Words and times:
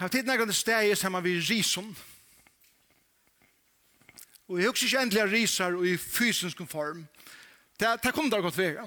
Jeg 0.00 0.04
har 0.04 0.08
tid 0.08 0.22
nægrande 0.24 0.54
steg 0.56 0.94
saman 0.96 1.20
vi 1.24 1.34
rison. 1.44 1.96
Og 4.48 4.58
jeg 4.58 4.70
husker 4.70 4.86
ikke 4.86 5.02
endelig 5.02 5.32
risar 5.32 5.76
i 5.84 5.96
fysisk 5.96 6.62
form. 6.68 7.02
Det, 7.80 7.88
det 8.02 8.14
kom 8.14 8.30
der 8.30 8.40
godt 8.40 8.56
vega. 8.58 8.86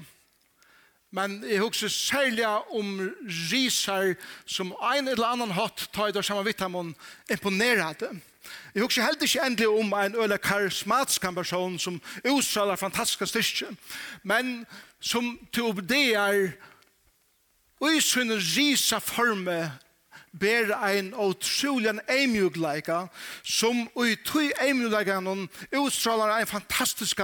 Men 1.12 1.44
jeg 1.46 1.62
husker 1.62 1.88
særlig 1.88 2.48
om 2.48 3.14
risar 3.52 4.16
som 4.46 4.74
ein 4.82 5.08
eller 5.08 5.28
annan 5.28 5.54
hatt 5.54 5.86
tar 5.94 6.10
i 6.10 6.18
der 6.18 6.26
saman 6.26 6.96
imponerer 7.30 7.94
det. 7.94 8.10
Jeg 8.74 8.82
husker 8.82 9.06
heller 9.06 9.22
ikke 9.22 9.46
endelig 9.46 9.70
om 9.70 9.94
en 9.94 10.16
øyla 10.16 10.38
karismatisk 10.38 11.22
person 11.36 11.80
som 11.80 12.02
utsaler 12.26 12.76
fantastiske 12.76 13.28
styrke, 13.28 13.76
men 14.24 14.66
som 15.00 15.38
til 15.54 15.70
å 15.70 15.78
bedre 15.78 16.54
og 17.80 17.94
i 17.94 18.02
sin 18.02 18.34
risa 18.34 18.98
forme 18.98 19.70
ber 20.40 20.74
ein 20.82 21.14
utrolig 21.14 21.94
eimjugleika 22.10 23.08
som 23.44 23.86
i 24.02 24.16
tøy 24.26 24.50
eimjugleika 24.62 25.20
noen 25.22 25.46
utstrålar 25.72 26.38
ein 26.38 26.50
fantastisk 26.50 27.22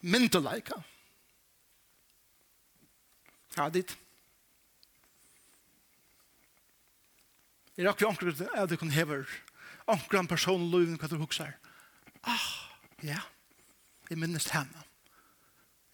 myndeleika. 0.00 0.78
Ja, 3.56 3.68
dit. 3.68 3.96
Jeg 7.76 7.88
rakk 7.88 8.02
jo 8.02 8.10
anker 8.10 8.30
at 8.30 8.70
du 8.70 8.76
kan 8.76 8.92
hever 8.94 9.26
anker 9.90 10.18
en 10.20 10.30
person 10.30 10.62
i 10.62 10.70
livet 10.70 11.00
hva 11.00 11.08
du 11.10 11.18
hukser. 11.18 11.52
Ah, 12.22 12.48
ja. 13.02 13.18
Jeg 14.10 14.18
minnes 14.18 14.46
henne. 14.54 14.86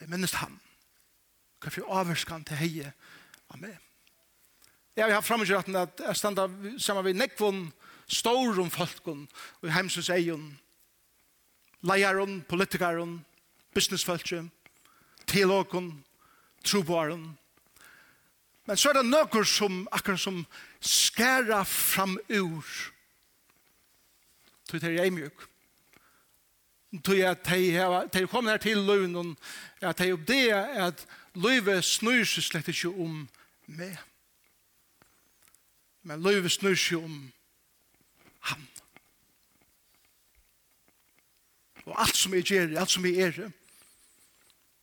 Jeg 0.01 0.10
minnes 0.12 0.34
henne. 0.41 0.60
Hva 1.60 1.73
for 1.73 1.98
avvarskan 2.01 2.45
til 2.45 2.60
heie 2.60 2.93
av 3.52 3.60
meg. 3.60 3.85
Jeg 4.96 5.12
har 5.12 5.20
fremgjørt 5.20 5.68
at 5.77 6.00
jeg 6.00 6.16
standa 6.16 6.46
sammen 6.80 7.04
med 7.04 7.18
nekvån, 7.20 7.66
stor 8.09 8.60
om 8.62 8.71
folken, 8.71 9.26
og 9.60 9.73
heimsens 9.73 10.09
egen, 10.09 10.54
leieren, 11.84 12.38
politikeren, 12.48 13.18
businessfølse, 13.74 14.46
teologen, 15.26 16.04
troboaron. 16.65 17.26
Men 18.66 18.76
så 18.80 18.90
er 18.90 19.02
det 19.02 19.10
noe 19.10 19.45
som 19.45 19.84
akkurat 19.93 20.23
som 20.23 20.40
skærer 20.80 21.68
fram 21.68 22.16
ur. 22.32 22.65
Tog 24.66 24.80
det 24.80 24.95
er 24.96 25.04
eimjuk. 25.04 25.45
Tog 27.04 27.21
at 27.21 27.52
de 28.16 28.26
kommer 28.26 28.56
her 28.56 28.65
til 28.65 28.80
løven, 28.80 29.37
at 29.80 29.99
de 29.99 30.43
er 30.49 30.88
at 30.88 31.06
løyve 31.34 31.82
snur 31.82 32.24
seg 32.24 32.49
slett 32.49 32.73
ikke 32.73 32.96
om 32.96 33.26
meg. 33.66 33.99
Men 36.07 36.23
løyve 36.23 36.51
snur 36.52 36.76
seg 36.79 37.02
om 37.02 37.15
han. 38.46 38.66
Og 41.87 41.95
alt 42.02 42.18
som 42.18 42.35
jeg 42.35 42.46
gjør, 42.46 42.76
alt 42.79 42.93
som 42.95 43.07
jeg 43.07 43.23
er, 43.26 43.49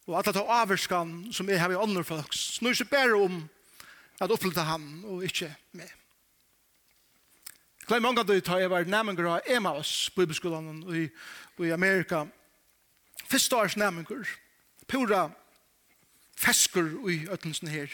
og 0.07 0.17
alt 0.19 0.27
det 0.27 0.41
av 0.41 0.51
avvarskan 0.51 1.13
som 1.31 1.47
jeg 1.47 1.59
har 1.61 1.71
i 1.71 1.79
andre 1.79 2.03
folk, 2.03 2.35
snur 2.35 2.75
seg 2.75 2.89
bare 2.91 3.15
om 3.15 3.37
at 4.19 4.31
opplita 4.31 4.65
han 4.67 4.87
og 5.07 5.23
ikke 5.27 5.47
meg. 5.79 5.91
Klei 7.83 7.99
mange 8.03 8.23
av 8.23 8.27
det 8.27 8.41
tar 8.47 8.61
jeg 8.61 8.71
var 8.71 8.87
nærmengar 8.87 9.27
av 9.37 9.47
Emmaus 9.51 10.09
på 10.15 10.23
Ibeskolan 10.23 10.83
i, 10.95 11.07
i 11.63 11.71
Amerika. 11.75 12.25
Første 13.27 13.59
års 13.59 13.75
nærmengar. 13.79 14.27
Pura 14.87 15.25
fesker 16.39 16.87
i 17.11 17.23
øtlensen 17.31 17.71
her. 17.71 17.91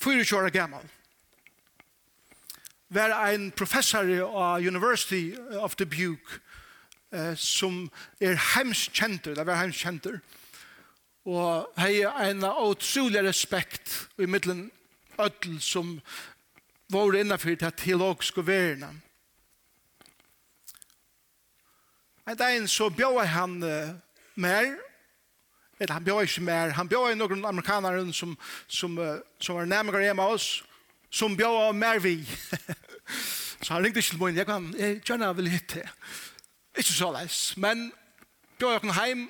Fyra 0.00 0.24
kjøra 0.28 0.52
gammal 0.52 0.84
var 2.94 3.14
ein 3.24 3.50
professor 3.56 4.04
av 4.22 4.60
University 4.60 5.34
of 5.60 5.76
Dubuque 5.76 6.40
eh, 7.12 7.34
som 7.36 7.90
er 8.20 8.36
heimskjenter, 8.54 9.34
det 9.34 9.46
var 9.46 9.60
heimskjenter, 9.60 10.20
og 11.24 11.68
hei 11.78 12.02
en 12.02 12.44
utrolig 12.44 13.22
respekt 13.24 14.08
i 14.18 14.26
middelen 14.26 14.70
ødel 15.20 15.60
som 15.62 16.00
var 16.90 17.14
innenfor 17.14 17.54
til 17.54 17.72
teologiske 17.76 18.46
verene. 18.46 18.90
En 22.28 22.36
dag 22.36 22.68
så 22.68 22.88
bjør 22.88 23.24
han 23.24 23.62
uh, 23.62 23.94
mer, 24.34 24.74
eller 25.80 25.92
han 25.92 26.04
bjør 26.04 26.20
ikke 26.20 26.42
mer, 26.42 26.68
han 26.68 26.88
bjør 26.88 27.14
noen 27.14 27.44
amerikanere 27.44 28.12
som, 28.12 28.36
som, 28.68 28.98
uh, 28.98 29.18
som 29.40 29.56
var 29.56 29.64
nærmere 29.64 30.04
hjemme 30.04 30.22
av 30.22 30.36
oss, 30.36 30.62
som 31.12 31.36
bjør 31.36 31.68
av 31.68 31.76
mer 31.76 32.00
vi. 32.02 32.16
så 33.62 33.74
han 33.74 33.84
ringte 33.84 34.00
ikke 34.00 34.14
til 34.14 34.22
min, 34.22 34.40
jeg 34.40 34.48
kan 34.48 34.70
gjerne 35.04 35.30
vil 35.36 35.52
hitte. 35.52 35.84
Ikke 36.72 36.92
så 36.92 37.12
leis, 37.12 37.52
men 37.60 37.90
bjør 38.58 38.78
jeg 38.80 38.94
hjem, 38.96 39.28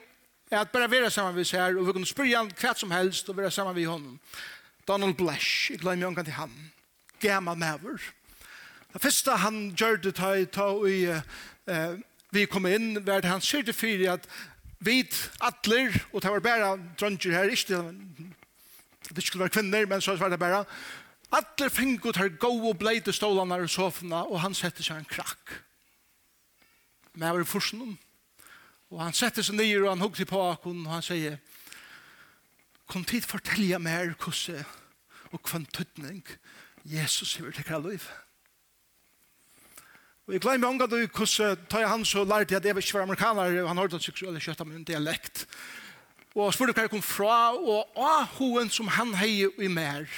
er 0.53 0.60
at 0.60 0.70
bare 0.70 0.91
være 0.91 1.10
sammen 1.10 1.34
med 1.34 1.48
seg 1.48 1.60
her, 1.60 1.78
og 1.78 1.87
vi 1.87 1.93
kunne 1.97 2.06
spørre 2.06 2.37
han 2.37 2.50
hva 2.60 2.75
som 2.76 2.91
helst, 2.93 3.28
og 3.28 3.37
være 3.37 3.50
sammen 3.50 3.75
med 3.75 3.87
honom. 3.88 4.19
Donald 4.88 5.15
Blash, 5.15 5.70
jeg 5.70 5.81
glemmer 5.81 6.10
jo 6.10 6.25
til 6.25 6.37
han. 6.37 6.53
Gammal 7.20 7.59
maver. 7.59 8.03
Det 8.93 9.03
første 9.03 9.37
han 9.41 9.70
gjør 9.76 9.97
det 9.97 10.14
ta, 10.14 10.34
ta 10.44 10.69
i, 10.87 11.06
uh, 11.09 12.00
vi 12.31 12.44
kom 12.44 12.66
inn, 12.66 13.06
var 13.06 13.22
det 13.22 13.31
han 13.31 13.41
sier 13.41 13.64
til 13.64 13.75
fyrir 13.75 14.12
at 14.19 14.28
vi 14.82 15.03
atler, 15.41 15.94
og 16.12 16.22
det 16.22 16.31
var 16.31 16.44
bare 16.44 16.72
dronjer 17.00 17.32
her, 17.32 17.50
ikke 17.54 17.78
det, 17.78 18.32
det 19.16 19.25
skulle 19.25 19.47
være 19.47 19.54
kvinner, 19.54 19.87
men 19.87 20.00
så 20.00 20.16
var 20.16 20.28
det 20.28 20.38
bare, 20.38 20.64
Alle 21.32 21.70
fingut 21.72 22.19
her 22.20 22.28
gå 22.37 22.50
og 22.69 22.78
bleide 22.78 23.12
stålene 23.12 23.62
og 23.65 23.70
sofna, 23.70 24.26
og 24.28 24.43
han 24.43 24.54
setter 24.54 24.84
seg 24.84 25.00
en 25.00 25.09
krakk. 25.09 25.54
Men 27.15 27.28
jeg 27.28 27.37
var 27.37 27.44
i 27.44 27.48
forsen 27.48 27.94
og 28.93 29.00
han 29.00 29.16
setter 29.16 29.44
seg 29.44 29.56
ned, 29.56 29.72
og 29.81 29.88
han 29.94 30.04
hugger 30.04 30.28
på 30.28 30.41
akon, 30.50 30.84
og 30.84 30.93
han 30.93 31.04
sier, 31.04 31.38
kom 32.91 33.06
tid 33.09 33.25
fortelja 33.25 33.78
mer 33.81 34.12
hvordan 34.20 34.66
og 35.32 35.41
kvann 35.48 35.65
tøtning, 35.72 36.20
Jesus 36.84 37.38
hever 37.38 37.54
tekkra 37.56 37.78
liv. 37.81 38.04
Og 40.26 40.34
jeg 40.37 40.43
glemmer 40.44 40.69
ångat 40.69 40.93
og 40.93 41.14
kusse, 41.16 41.54
tar 41.72 41.82
jeg 41.82 41.91
han 41.91 42.04
så 42.04 42.26
lærte 42.28 42.53
jeg 42.53 42.60
at 42.60 42.69
jeg 42.69 42.76
var 42.76 42.84
ikke 42.84 42.99
var 42.99 43.06
amerikaner, 43.06 43.56
og 43.62 43.70
han 43.70 43.81
hørte 43.81 43.97
at 43.97 44.06
jeg 44.06 44.14
skulle 44.14 44.44
kjøtte 44.44 44.66
min 44.69 44.84
dialekt, 44.84 45.47
og 46.34 46.53
spurte 46.54 46.72
hva 46.72 46.87
jeg 46.87 46.93
kom 46.94 47.04
fra, 47.04 47.53
og 47.53 47.93
ahoen 47.98 48.70
som 48.72 48.88
han 48.88 49.12
hei 49.20 49.44
i 49.44 49.69
mer. 49.69 50.09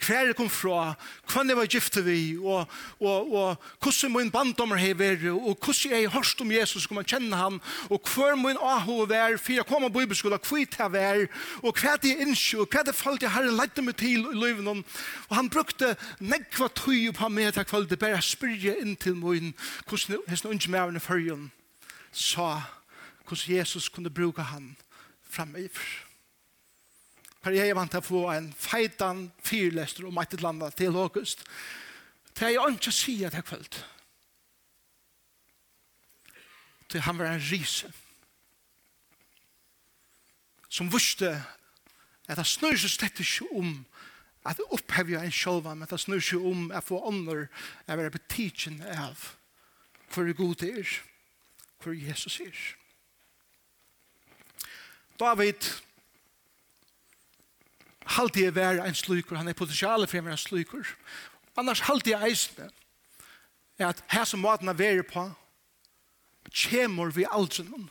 Hva 0.00 0.22
jeg 0.24 0.36
kom 0.38 0.48
fra, 0.48 0.94
hva 1.28 1.42
jeg 1.44 1.56
var 1.58 1.68
gifte 1.68 2.00
vi, 2.06 2.38
og, 2.40 2.70
og, 3.00 3.34
og 3.36 3.66
hvordan 3.84 4.14
min 4.14 4.32
banddommer 4.32 4.80
hei 4.80 4.94
vært, 4.96 5.26
og 5.28 5.60
hvordan 5.60 5.92
jeg 5.92 6.12
hørst 6.14 6.40
om 6.40 6.54
Jesus, 6.54 6.86
hvordan 6.86 7.02
man 7.02 7.10
kjenner 7.12 7.42
han, 7.42 7.60
og 7.92 8.08
hva 8.08 8.32
min 8.40 8.56
ahoe 8.56 9.04
vær, 9.10 9.36
for 9.36 9.58
jeg 9.58 9.68
kom 9.68 9.84
av 9.84 9.92
bibelskolen, 9.92 10.40
hva 10.40 10.64
jeg 10.64 10.92
vær, 10.96 11.22
og 11.60 11.76
hva 11.76 11.96
det 12.00 12.14
er 12.14 12.24
innsjø, 12.24 12.64
og 12.64 12.72
hva 12.72 12.86
det 12.88 12.96
falt 12.96 13.22
jeg 13.26 13.34
har 13.36 13.52
leidde 13.52 13.84
meg 13.84 14.00
til 14.00 14.24
i 14.32 14.40
løven. 14.40 14.84
Og 15.28 15.36
han 15.36 15.52
brukte 15.52 15.92
nekva 16.24 16.70
tøy 16.72 17.10
på 17.16 17.28
meg 17.28 17.52
til 17.54 17.68
kvalitet, 17.68 18.00
bare 18.00 18.24
spyrje 18.24 18.78
inn 18.80 18.96
til 18.96 19.20
min, 19.20 19.52
hvordan 19.84 20.22
jeg 20.24 20.46
unge 20.48 20.72
med 20.72 20.80
henne 20.86 21.02
i 21.02 21.04
følgen, 21.04 21.50
sa 22.12 22.54
hvordan 23.28 23.58
Jesus 23.60 23.88
kunne 23.92 24.10
bruke 24.10 24.42
han, 24.42 24.72
og 24.72 24.89
framöver. 25.30 25.88
Per 27.40 27.56
jeg 27.56 27.76
vant 27.76 27.90
til 27.90 28.02
å 28.02 28.04
få 28.04 28.24
en 28.34 28.50
feitan 28.52 29.24
fyrlester 29.44 30.08
om 30.08 30.18
et 30.20 30.34
eller 30.36 30.50
annet 30.50 30.76
til 30.76 30.96
august. 31.00 31.46
Det 32.36 32.48
er 32.48 32.56
jo 32.58 32.66
ikke 32.68 32.92
å 32.92 32.98
si 32.98 33.14
at 33.24 33.36
jeg 33.36 33.46
kveld. 33.48 33.78
Det 36.92 37.04
han 37.06 37.18
var 37.18 37.30
en 37.30 37.46
rise. 37.50 37.88
Som 40.68 40.90
visste 40.92 41.32
at 42.30 42.38
det 42.38 42.46
snur 42.46 42.76
seg 42.78 42.92
slett 42.92 43.22
ikke 43.22 43.48
om 43.58 43.72
at 44.46 44.56
det 44.56 44.68
opphever 44.72 45.20
en 45.20 45.34
sjølva, 45.34 45.74
men 45.74 45.88
det 45.88 46.00
snur 46.00 46.22
seg 46.24 46.44
om 46.46 46.68
at 46.72 46.86
få 46.86 47.00
ånder 47.08 47.48
av 47.86 47.96
å 47.96 48.00
være 48.00 48.14
betidsen 48.14 48.80
av 48.84 49.32
hvor 50.10 50.30
god 50.36 50.54
det 50.62 50.70
er, 50.80 50.94
hvor 51.82 51.96
Jesus 51.96 52.40
er. 52.42 52.60
David, 55.20 55.68
halte 58.16 58.42
jeg 58.42 58.54
være 58.54 58.88
en 58.88 58.94
slukur, 58.94 59.36
han 59.36 59.48
er 59.48 59.58
potensialet 59.58 60.10
for 60.10 60.18
å 60.18 60.24
være 60.24 60.38
en 60.38 60.40
slukur. 60.40 60.92
Annars 61.60 61.84
halte 61.84 62.14
jeg 62.14 62.30
eisende 62.30 62.70
er 63.80 63.90
at 63.90 64.02
her 64.12 64.26
som 64.28 64.42
maten 64.44 64.68
er 64.68 64.76
være 64.76 65.04
på, 65.08 65.24
kjemur 66.52 67.12
vi 67.16 67.24
aldrenen. 67.28 67.88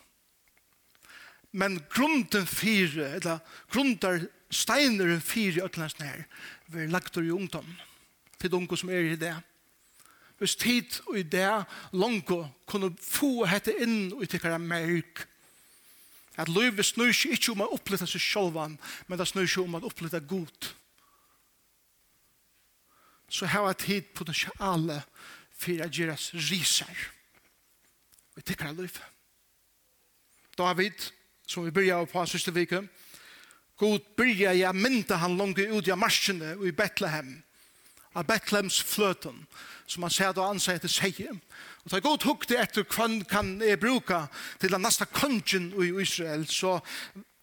Men 1.51 1.79
grunden 1.89 2.45
fire, 2.45 3.07
eller 3.17 3.39
grunden 3.71 4.27
steiner 4.53 5.19
fire 5.19 5.65
øtlandsne 5.65 6.05
her, 6.05 6.25
vi 6.67 6.83
er 6.83 6.93
lagt 6.93 7.17
i 7.17 7.31
ungdom, 7.33 7.65
til 8.39 8.53
unge 8.53 8.77
som 8.77 8.89
er 8.89 9.13
i 9.13 9.17
det. 9.17 9.33
Hvis 10.37 10.55
tid 10.55 11.01
og 11.07 11.17
i 11.19 11.23
det, 11.23 11.65
langt 11.91 12.29
kunne 12.69 12.93
få 13.01 13.45
hette 13.49 13.73
inn 13.81 14.13
og 14.13 14.29
tikkere 14.29 14.59
merk, 14.61 15.25
At 16.39 16.51
livet 16.51 16.87
snur 16.87 17.11
seg 17.11 17.35
ikke 17.35 17.51
om 17.53 17.65
å 17.65 17.73
oppleve 17.75 18.07
seg 18.07 18.23
selv, 18.23 18.59
men 19.07 19.19
det 19.19 19.27
snur 19.27 19.47
seg 19.49 19.65
om 19.65 19.75
å 19.79 19.85
oppleve 19.89 20.21
god. 20.29 20.69
Så 23.29 23.45
her 23.45 23.67
er 23.69 23.77
tid 23.77 24.07
potensiale 24.17 25.01
for 25.59 25.83
å 25.83 25.89
gjøre 25.91 26.15
riser. 26.49 27.07
Vi 28.35 28.45
tikkere 28.47 28.73
liv. 28.77 28.95
David, 30.57 30.95
som 31.47 31.65
vi 31.65 31.75
börjar 31.75 32.07
på 32.09 32.25
siste 32.25 32.53
vike, 32.55 32.81
God 33.79 34.03
byrja 34.17 34.53
jeg 34.57 34.75
mynda 34.75 35.19
han 35.21 35.37
langt 35.39 35.59
ut 35.59 35.87
i 35.87 35.95
marsjene 35.95 36.55
og 36.57 36.65
i 36.67 36.75
Bethlehem, 36.75 37.37
av 38.11 38.25
Bethlehems 38.27 38.81
fløten, 38.83 39.45
som 39.87 40.03
han 40.03 40.11
sier 40.11 40.33
da 40.35 40.49
ansier 40.49 40.81
til 40.83 40.91
seg, 40.91 41.21
Og 41.89 41.95
da 41.95 42.03
god 42.05 42.21
hukte 42.21 42.53
etter 42.61 42.85
kvann 42.85 43.23
kan 43.25 43.55
jeg 43.65 43.79
bruka 43.81 44.27
til 44.61 44.69
den 44.69 44.83
neste 44.85 45.07
kongen 45.09 45.71
i 45.73 45.87
Israel, 46.03 46.43
så 46.45 46.75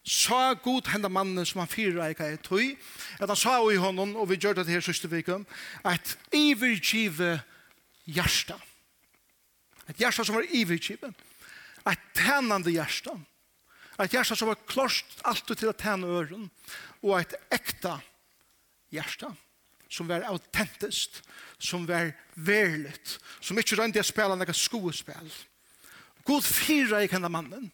sa 0.07 0.53
god 0.63 0.87
henda 0.93 1.11
mannen 1.11 1.43
som 1.43 1.65
han 1.65 1.71
fyra 1.73 2.07
eik 2.07 2.21
eit 2.23 2.45
tøy, 2.47 2.77
at 3.19 3.27
han 3.27 3.41
sa 3.41 3.57
i 3.67 3.81
honom, 3.83 4.15
og 4.15 4.29
vi 4.31 4.39
gjør 4.39 4.61
det 4.61 4.69
her 4.71 4.85
siste 4.87 5.11
vikum, 5.11 5.43
at 5.83 6.15
ivergive 6.31 7.41
hjärsta. 8.07 8.55
Et 9.91 9.99
hjärsta 9.99 10.25
som 10.25 10.39
var 10.39 10.47
ivergive. 10.55 11.11
Et 11.91 11.99
tænande 12.15 12.71
hjärsta. 12.71 13.19
Et 13.99 14.13
hjärsta 14.15 14.37
som 14.37 14.49
var 14.49 14.63
klart 14.67 15.19
alt 15.25 15.59
til 15.59 15.67
at 15.67 15.77
tæna 15.77 16.07
øren. 16.07 16.51
Og 17.03 17.19
et 17.21 17.35
ekta 17.51 17.99
hjärsta 18.95 19.35
som 19.89 20.09
var 20.09 20.27
autentiskt, 20.27 21.23
som 21.59 21.87
var 21.87 22.13
verligt, 22.35 23.19
som 23.41 23.59
ikke 23.59 23.79
rønte 23.79 24.03
å 24.03 24.07
spela 24.07 24.37
noen 24.37 24.57
skoespel. 24.57 25.31
God 26.27 26.45
fyra 26.45 27.03
i 27.05 27.11
kjenne 27.11 27.31
mannen. 27.31 27.71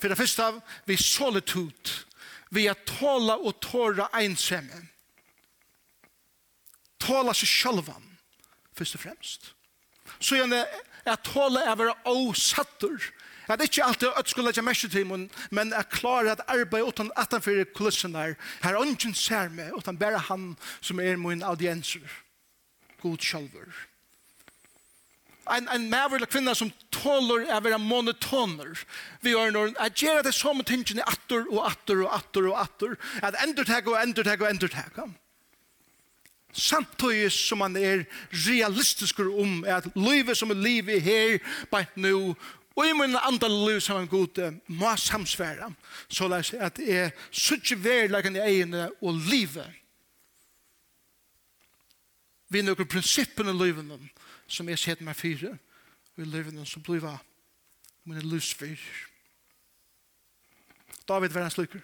For 0.00 0.12
det 0.12 0.18
første 0.18 0.44
av, 0.44 0.60
vi 0.88 0.96
solitude, 1.00 2.04
vi 2.52 2.66
er 2.70 2.78
tåla 2.88 3.38
og 3.40 3.58
tåra 3.64 4.08
ensemme. 4.20 4.82
Tåla 7.02 7.34
seg 7.36 7.50
sjølvan, 7.50 8.04
først 8.76 8.96
og 8.96 9.04
fremst. 9.04 9.52
Så 10.18 10.38
gjerne, 10.38 10.62
er 11.06 11.22
tåla 11.24 11.66
er 11.66 11.78
være 11.78 11.96
åsattur, 12.08 13.10
At 13.48 13.62
ikke 13.62 13.84
alltid 13.84 14.08
at 14.16 14.28
skulle 14.28 14.50
legge 14.50 14.62
mest 14.62 14.90
til 14.90 15.06
mun, 15.06 15.30
men 15.50 15.72
er 15.72 15.86
klare 15.90 16.32
at 16.34 16.44
arbeid 16.48 16.82
utan 16.82 17.10
atanfyrir 17.16 17.68
kulissene 17.74 18.18
her. 18.18 18.34
Her 18.62 18.78
ungen 18.80 19.14
ser 19.14 19.48
meg, 19.48 19.74
utan 19.76 19.98
bare 19.98 20.18
han 20.18 20.56
som 20.80 21.00
er 21.00 21.16
min 21.16 21.42
audienser. 21.42 22.06
God 23.02 23.18
sjálfur. 23.22 23.70
En, 25.46 25.68
en 25.70 25.90
maver 25.90 26.18
eller 26.18 26.26
kvinna 26.26 26.54
som 26.58 26.72
tåler 26.90 27.46
er 27.46 27.62
vera 27.62 27.78
monotoner. 27.78 28.80
Vi 29.22 29.30
gjør 29.30 29.52
når 29.54 29.76
at 29.78 29.94
gjøre 29.94 30.24
det 30.26 30.34
som 30.34 30.58
tingene 30.66 31.06
atter 31.06 31.46
og 31.46 31.68
atter 31.68 32.02
og 32.02 32.16
atter 32.16 32.48
og 32.50 32.58
atter. 32.64 32.96
At 33.22 33.38
endurtega 33.44 33.92
og 33.92 34.00
endurtega 34.02 34.42
og 34.42 34.50
endurtega. 34.50 35.06
Samtidig 36.56 37.30
som 37.32 37.60
man 37.60 37.76
er 37.76 38.06
realistisk 38.32 39.20
om 39.20 39.60
at 39.68 39.86
livet 39.94 40.38
som 40.38 40.50
er 40.50 40.58
livet 40.58 41.02
her, 41.04 41.38
bare 41.70 41.86
nå 41.94 42.34
Og 42.76 42.84
i 42.84 42.92
min 42.92 43.16
andre 43.16 43.48
liv 43.48 43.80
som 43.80 44.00
en 44.00 44.08
god 44.08 44.60
må 44.68 44.96
samsvære, 44.96 45.70
så 46.08 46.28
la 46.28 46.42
jeg 46.44 46.60
at 46.60 46.78
jeg 46.78 47.12
suttje 47.30 47.78
verleggen 47.80 48.36
i 48.36 48.44
egne 48.44 48.90
og 49.00 49.14
livet. 49.14 49.70
Vi 52.48 52.60
er 52.60 52.66
noen 52.66 52.88
prinsippene 52.88 53.54
i 53.54 53.58
livet 53.58 53.88
som 54.46 54.68
jeg 54.68 54.78
setter 54.78 55.04
meg 55.04 55.16
fire, 55.16 55.56
og 56.16 56.22
i 56.22 56.28
livet 56.28 56.68
som 56.68 56.84
blir 56.84 57.04
av 57.08 57.18
mine 58.04 58.22
livsfyr. 58.22 58.78
David 61.08 61.32
var 61.32 61.46
en 61.46 61.50
slukker. 61.50 61.80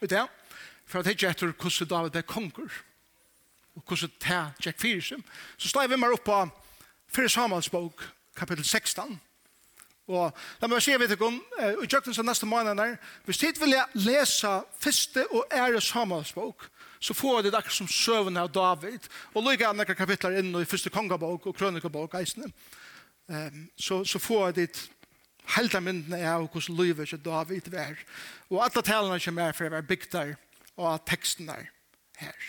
Og 0.00 0.10
det, 0.10 0.26
for 0.86 0.98
at 0.98 1.06
jeg 1.06 1.16
ikke 1.16 1.30
etter 1.30 1.54
hvordan 1.54 1.88
David 1.88 2.16
er 2.16 2.26
konger, 2.26 2.82
og 3.76 3.82
hvordan 3.86 4.10
det 4.20 4.34
er 4.34 4.52
Jack 4.64 4.80
seg, 4.80 5.22
så 5.56 5.68
slår 5.68 5.86
jeg 5.86 5.90
vi 5.90 6.00
meg 6.00 6.12
opp 6.12 6.24
på 6.24 6.42
4 7.14 7.28
Samuels 7.28 7.70
bok, 7.70 8.02
kapittel 8.36 8.64
16, 8.64 9.20
Og 10.06 10.30
la 10.60 10.68
meg 10.70 10.82
se, 10.84 10.94
vet 10.98 11.12
ikke 11.16 11.26
om, 11.26 11.38
i 11.82 11.88
tjøkken 11.90 12.14
som 12.14 12.26
neste 12.28 12.46
måned 12.46 12.78
er, 12.78 12.94
hvis 13.26 13.40
tid 13.42 13.58
vil 13.58 13.74
jeg 13.74 14.02
lese 14.06 14.52
første 14.78 15.26
og 15.34 15.50
ære 15.50 15.80
Samuelsbok, 15.82 16.68
så 17.00 17.14
får 17.14 17.42
det 17.42 17.54
akkurat 17.54 17.74
som 17.74 17.88
søvn 17.90 18.38
av 18.38 18.52
David, 18.54 19.08
og 19.34 19.44
lykke 19.44 19.66
av 19.66 19.76
noen 19.76 19.98
kapitler 19.98 20.38
inn 20.40 20.54
i 20.54 20.68
første 20.68 20.92
kongabok 20.94 21.50
og 21.50 21.56
krønikabok, 21.58 22.14
eisene, 22.20 22.52
um, 23.26 23.66
så, 23.76 24.04
så 24.06 24.22
får 24.22 24.54
det 24.60 24.70
helt 25.56 25.74
av 25.74 25.82
myndene 25.82 26.22
av 26.26 26.46
hvordan 26.46 26.78
livet 26.78 27.06
ikke 27.06 27.24
David 27.26 27.70
var. 27.74 27.98
Og 28.50 28.62
alle 28.62 28.86
talene 28.86 29.18
som 29.22 29.42
er 29.42 29.54
for 29.58 29.66
å 29.66 29.74
være 29.74 29.90
bygd 29.90 30.08
der, 30.14 30.32
og 30.76 31.02
teksten 31.08 31.50
der 31.50 31.68
her. 32.20 32.48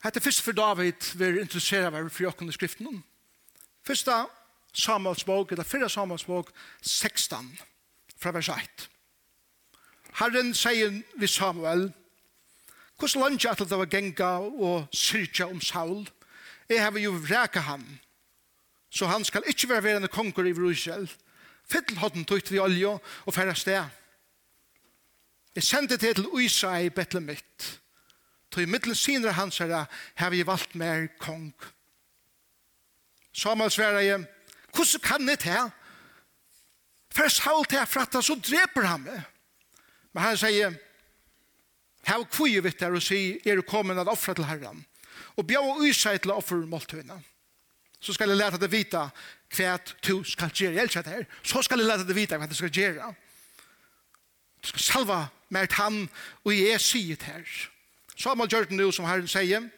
Hette 0.00 0.22
først 0.24 0.40
for 0.40 0.56
David 0.56 1.12
vi 1.18 1.26
er 1.26 1.40
interesseret 1.42 1.92
av 1.92 2.08
for 2.08 2.24
jokken 2.24 2.48
i 2.48 2.56
skriften. 2.56 3.02
Først 3.84 4.08
da, 4.08 4.22
Samuels 4.72 5.24
bok, 5.24 5.52
eller 5.52 5.64
fyrre 5.64 5.88
Samuels 5.90 6.24
bok, 6.24 6.52
16, 6.82 7.58
fra 8.20 8.32
vers 8.32 8.48
1. 8.48 8.88
Herren 10.20 10.54
sier 10.54 11.02
vi 11.18 11.26
Samuel, 11.26 11.90
hvordan 12.98 13.22
lønge 13.22 13.50
at 13.50 13.58
det 13.58 13.78
var 13.78 13.88
genga 13.90 14.30
og 14.40 14.88
syrkja 14.92 15.46
om 15.48 15.60
Saul, 15.60 16.08
jeg 16.68 16.82
har 16.84 16.98
jo 16.98 17.12
vreka 17.16 17.60
ham, 17.66 17.84
så 18.90 19.06
han 19.06 19.24
skal 19.24 19.46
ikke 19.48 19.68
være 19.68 19.82
verende 19.82 20.08
konger 20.08 20.46
i 20.46 20.54
Brussel. 20.54 21.10
Fittel 21.70 21.98
hodden 21.98 22.24
tøyt 22.24 22.50
vi 22.50 22.58
olje 22.58 22.98
og 23.26 23.34
færre 23.34 23.54
sted. 23.54 23.84
Jeg 25.54 25.62
sendte 25.62 25.96
det 25.96 26.16
til 26.16 26.26
Uisa 26.26 26.76
i 26.78 26.90
Betlem 26.90 27.30
mitt. 27.30 27.80
Tog 28.50 28.62
i 28.62 28.66
middelen 28.66 28.94
sinere 28.94 29.32
hans 29.32 29.58
herre, 29.58 29.86
har 30.14 30.30
vi 30.30 30.46
valgt 30.46 30.74
mer 30.74 31.06
kong. 31.18 31.54
Samuel 33.32 33.70
sverre 33.70 34.02
jeg, 34.04 34.26
Hvordan 34.74 35.02
kan 35.04 35.28
det 35.28 35.42
her? 35.42 35.70
For 37.14 37.28
Saul 37.28 37.66
til 37.66 37.86
fratta, 37.86 38.22
så 38.22 38.36
dreper 38.38 38.86
han 38.86 39.02
meg. 39.02 39.22
Men 40.14 40.22
han 40.22 40.38
sier, 40.38 40.76
Hav 42.08 42.24
kvui 42.32 42.54
vitt 42.64 42.80
der 42.80 42.94
og 42.96 43.02
si, 43.04 43.40
er 43.44 43.58
du 43.58 43.66
kommet 43.66 43.98
at 44.00 44.08
offra 44.08 44.34
til 44.34 44.46
herran. 44.48 44.84
Og 45.36 45.46
bjau 45.46 45.74
og 45.74 45.82
yseg 45.84 46.22
til 46.22 46.32
offer 46.32 46.62
måltøyna. 46.66 47.18
Så 48.00 48.14
skal 48.16 48.32
jeg 48.32 48.40
leta 48.40 48.56
deg 48.56 48.72
vita 48.72 49.02
hva 49.52 49.74
du 50.06 50.22
skal 50.24 50.52
gjøre. 50.54 50.78
Jeg 50.78 50.86
elsker 50.86 51.04
det 51.04 51.12
her. 51.18 51.26
Så 51.42 51.60
skal 51.66 51.82
jeg 51.82 51.90
leta 51.90 52.06
deg 52.08 52.16
vita 52.16 52.38
hva 52.40 52.48
du 52.48 52.56
skal 52.56 52.72
gjøre. 52.72 53.10
Du 54.60 54.70
skal 54.72 54.86
salva 54.86 55.20
med 55.52 55.76
han 55.76 56.06
og 56.44 56.54
jeg 56.54 56.80
sier 56.80 57.20
det 57.20 57.28
her. 57.28 57.44
Så 58.16 58.30
har 58.30 58.40
man 58.40 58.48
gjort 58.48 58.72
det 58.72 58.78
nå 58.80 58.88
som 58.92 59.08
herren 59.08 59.28
sier, 59.28 59.68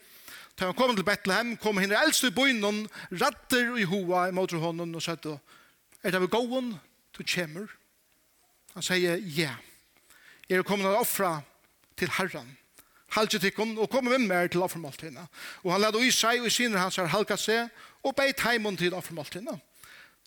Da 0.63 0.69
han 0.69 0.77
kom 0.79 0.93
til 0.95 1.03
Bethlehem, 1.03 1.57
kom 1.59 1.81
henne 1.83 1.99
eldste 1.99 2.29
i 2.31 2.35
bøynen, 2.37 2.85
ratter 3.19 3.73
i 3.83 3.87
hoa 3.91 4.29
i 4.29 4.35
motor 4.37 4.61
hånden 4.63 4.95
og 4.95 5.03
sette, 5.03 5.33
er 6.07 6.15
det 6.15 6.21
vi 6.23 6.29
gåen, 6.31 6.69
du 7.19 7.25
kommer. 7.27 7.65
Han 8.77 8.87
sier, 8.87 9.19
ja, 9.35 9.57
er 10.47 10.63
det 10.63 10.69
kommet 10.69 10.87
å 10.87 11.01
offre 11.01 11.33
til 11.99 12.15
Herren. 12.15 12.55
Halte 13.17 13.43
til 13.43 13.51
henne, 13.59 13.75
og 13.83 13.91
kom 13.91 14.07
med 14.07 14.23
mer 14.29 14.47
til 14.47 14.63
offermåltidene. 14.63 15.27
Og 15.65 15.75
han 15.75 15.83
ledde 15.83 16.05
i 16.07 16.15
seg, 16.15 16.39
og 16.39 16.47
i 16.47 16.55
sinne 16.55 16.79
hans 16.79 17.01
har 17.03 17.11
halka 17.11 17.35
seg, 17.35 17.67
og 18.07 18.15
beit 18.23 18.47
heimen 18.47 18.79
til 18.79 18.95
offermåltidene. 18.95 19.59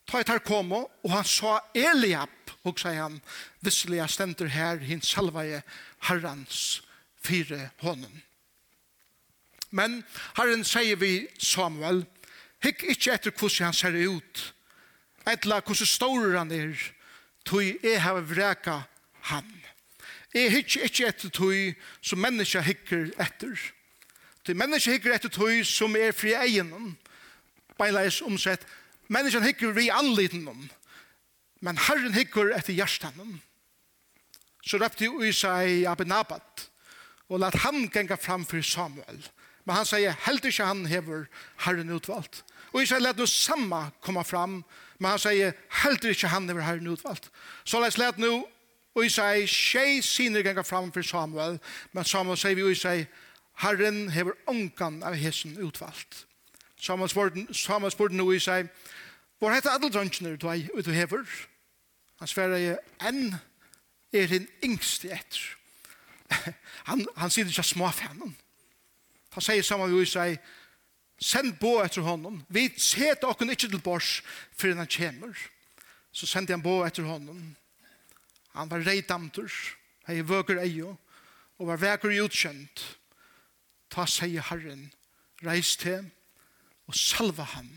Ta 0.03 0.19
et 0.19 0.35
her 0.35 0.43
kom, 0.43 0.75
og 0.75 1.11
han 1.15 1.23
sa 1.31 1.61
Eliab, 1.71 2.55
og 2.67 2.75
sier 2.83 3.05
han, 3.05 3.21
visselig 3.63 4.03
jeg 4.03 4.17
stender 4.19 4.51
her, 4.51 4.83
hins 4.83 5.15
salvaje 5.15 5.63
herrens 6.11 6.81
fire 7.23 7.69
hånden. 7.87 8.24
Men 9.75 10.03
Herren 10.37 10.63
sier 10.63 10.95
vi 10.95 11.27
Samuel, 11.41 12.05
hikk 12.63 12.85
ikke 12.93 13.15
etter 13.17 13.33
hvordan 13.35 13.69
han 13.69 13.75
ser 13.75 13.97
ut, 14.07 14.43
etla 15.27 15.59
hvordan 15.59 15.89
stor 15.89 16.37
han 16.37 16.53
er, 16.55 16.79
tog 17.45 17.83
jeg 17.83 18.01
har 18.01 18.21
vreka 18.23 18.77
han. 19.31 19.49
Jeg 20.35 20.51
hikk 20.53 20.77
ikke 20.87 21.09
etter 21.09 21.33
tog 21.33 21.83
som 22.01 22.23
menneska 22.23 22.63
hikker 22.63 23.09
etter. 23.19 23.59
Tog 24.47 24.59
menneska 24.59 24.95
hikker 24.95 25.15
etter 25.15 25.33
tog 25.33 25.59
som 25.67 25.95
er 25.99 26.15
fri 26.15 26.33
egen, 26.39 26.95
beileis 27.79 28.21
omsett, 28.23 28.63
menneska 29.11 29.43
hikker 29.43 29.75
vi 29.75 29.89
anliten 29.91 30.47
om, 30.47 30.69
men 31.59 31.83
Herren 31.87 32.15
hikker 32.15 32.53
etter 32.55 32.73
hjertan 32.73 33.41
Så 34.65 34.77
røpte 34.77 35.09
Usa 35.09 35.61
i 35.61 35.83
Abinabat, 35.85 36.69
og 37.29 37.39
lat 37.39 37.55
han 37.55 37.89
fram 37.91 38.17
framför 38.17 38.61
Samuel. 38.61 39.29
Men 39.65 39.79
han 39.79 39.87
sier, 39.89 40.17
helt 40.25 40.45
ikke 40.45 40.65
han 40.65 40.85
hever 40.85 41.25
Herren 41.65 41.89
utvalgt. 41.93 42.43
Og 42.73 42.83
jeg 42.83 42.91
sier, 42.91 43.01
let 43.01 43.17
nu 43.17 43.25
samme 43.29 43.87
komme 44.03 44.23
fram. 44.23 44.59
Men 44.99 45.15
han 45.15 45.21
sier, 45.21 45.55
helt 45.83 46.05
ikke 46.05 46.29
han 46.29 46.49
hever 46.49 46.65
Herren 46.65 46.87
utvalgt. 46.87 47.31
Så 47.65 47.81
let 47.81 47.97
let 47.97 48.19
og 48.95 49.03
jeg 49.03 49.11
sier, 49.11 49.47
tjej 49.47 50.01
siner 50.01 50.43
ganga 50.45 50.63
fram 50.63 50.91
for 50.91 51.03
Samuel. 51.03 51.57
Men 51.91 52.05
Samuel 52.07 52.37
sier 52.39 52.55
vi, 52.55 52.63
og 52.63 52.71
jeg 52.71 52.79
sier, 52.83 53.09
Herren 53.59 54.09
hever 54.11 54.37
ångan 54.47 55.01
av 55.03 55.15
hessen 55.19 55.57
utvalgt. 55.63 56.25
Samuel 56.79 57.09
spurte 57.91 58.15
nu 58.15 58.29
i 58.31 58.39
seg, 58.39 58.69
hvor 59.39 59.51
heter 59.51 59.75
alle 59.75 59.89
drønkene 59.91 60.37
du 60.39 60.47
er 60.47 60.95
hever? 60.95 61.25
Han 62.19 62.31
sverre 62.31 62.77
enn 63.03 63.35
er 64.15 64.31
din 64.31 64.47
yngste 64.63 65.11
etter. 65.11 65.43
han, 66.89 67.03
han 67.17 67.31
sier 67.31 67.47
ikke 67.51 67.63
småfanen. 67.67 68.35
Han 69.35 69.43
sier 69.43 69.65
sammen 69.67 69.91
med 69.91 70.07
seg, 70.07 70.37
send 71.19 71.57
bo 71.59 71.77
etter 71.83 72.05
honom. 72.05 72.41
Vi 72.47 72.69
set 72.79 73.23
okken 73.27 73.51
ikke 73.51 73.67
til 73.67 73.81
bors 73.83 74.21
før 74.55 74.77
han 74.79 74.91
kommer. 74.91 75.35
Så 76.15 76.27
sendte 76.27 76.55
han 76.55 76.63
bo 76.63 76.81
etter 76.87 77.07
honom. 77.07 77.55
Han 78.55 78.71
var 78.71 78.85
reidamtur, 78.87 79.51
hei 80.07 80.21
vøker 80.23 80.61
eio, 80.63 80.93
og 81.59 81.67
var 81.67 81.81
veker 81.81 82.15
utkjent. 82.23 82.83
Ta 83.91 84.05
sier 84.07 84.43
Herren, 84.47 84.87
reis 85.43 85.75
til 85.79 86.07
og 86.87 86.95
salva 86.95 87.43
han, 87.55 87.69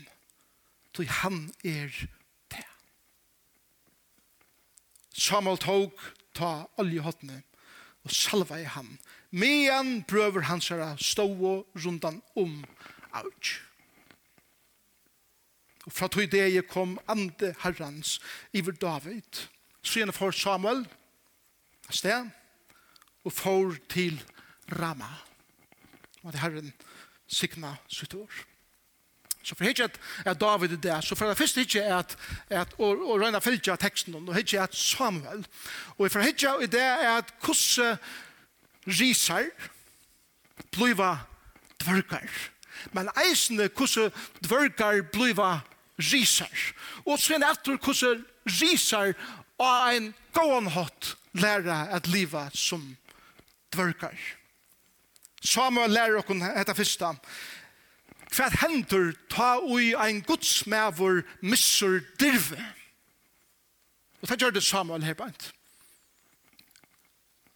til 0.95 1.09
han 1.21 1.41
er 1.65 1.91
det. 2.51 2.65
Samuel 5.11 5.59
tog 5.59 5.95
ta 6.37 6.67
oljehottene 6.79 7.41
og 8.05 8.13
salva 8.15 8.59
i 8.61 8.67
han, 8.69 8.93
medan 9.31 10.03
prøver 10.03 10.41
hans 10.41 10.69
hansara 10.69 10.95
stå 10.97 11.27
rundan 11.85 12.21
om 12.35 12.65
avgjør. 13.13 13.69
Og 15.89 15.93
fra 15.93 16.07
tog 16.07 16.27
det 16.31 16.67
kom 16.69 16.99
ande 17.09 17.55
herrans 17.63 18.19
iver 18.53 18.71
David. 18.71 19.47
Så 19.81 19.99
gjerne 19.99 20.13
for 20.13 20.31
Samuel, 20.31 20.83
av 21.87 21.95
sted, 21.95 22.29
og 23.25 23.33
for 23.33 23.73
til 23.89 24.19
Rama. 24.79 25.09
Og 26.21 26.31
det 26.31 26.43
herren 26.43 26.73
sikna 27.27 27.77
sitt 27.87 28.13
år. 28.13 28.29
Så 29.43 29.55
for 29.55 29.65
hitje 29.65 29.87
at 30.27 30.39
David 30.39 30.75
er 30.75 30.81
det, 30.83 31.03
så 31.03 31.15
for 31.15 31.25
det 31.31 31.37
første 31.39 31.63
hitje 31.63 31.81
er 31.81 31.97
at, 32.03 32.17
at 32.49 32.73
og, 32.77 32.99
og 33.09 33.21
røyna 33.21 33.39
fylgja 33.39 33.79
teksten, 33.79 34.15
og 34.15 34.35
hitje 34.35 34.61
at 34.61 34.75
Samuel. 34.75 35.45
Og 35.97 36.11
for 36.11 36.21
hitje 36.21 36.49
er 36.49 36.67
det 36.67 36.89
at 37.15 37.33
hvordan 37.41 37.97
risar, 38.89 39.49
bliva 40.71 41.17
dvørgar. 41.81 42.29
Men 42.95 43.11
eisne 43.25 43.69
kusse 43.69 44.09
dvørgar 44.43 45.03
bliva 45.13 45.59
risar. 45.99 46.73
Og 47.05 47.19
sen 47.19 47.43
etter 47.43 47.77
kusse 47.81 48.15
risar 48.59 49.13
og 49.59 49.91
ein 49.91 50.13
gåan 50.33 50.69
hot 50.71 51.15
læra 51.33 51.87
at 51.95 52.07
liva 52.07 52.49
som 52.53 52.83
dvørgar. 53.73 54.17
Samuel 55.43 55.91
lærer 55.91 56.19
okken 56.19 56.43
etter 56.43 56.75
fyrsta. 56.75 57.13
Hva 58.29 58.49
hender 58.61 59.13
ta 59.31 59.57
ui 59.63 59.93
ein 59.97 60.21
gudsmævur 60.21 61.23
missur 61.41 62.01
dirve? 62.19 62.59
Og 64.21 64.29
det 64.29 64.39
gjør 64.41 64.51
det 64.51 64.63
Samuel 64.63 65.03
her 65.03 65.13
bænt. 65.13 65.51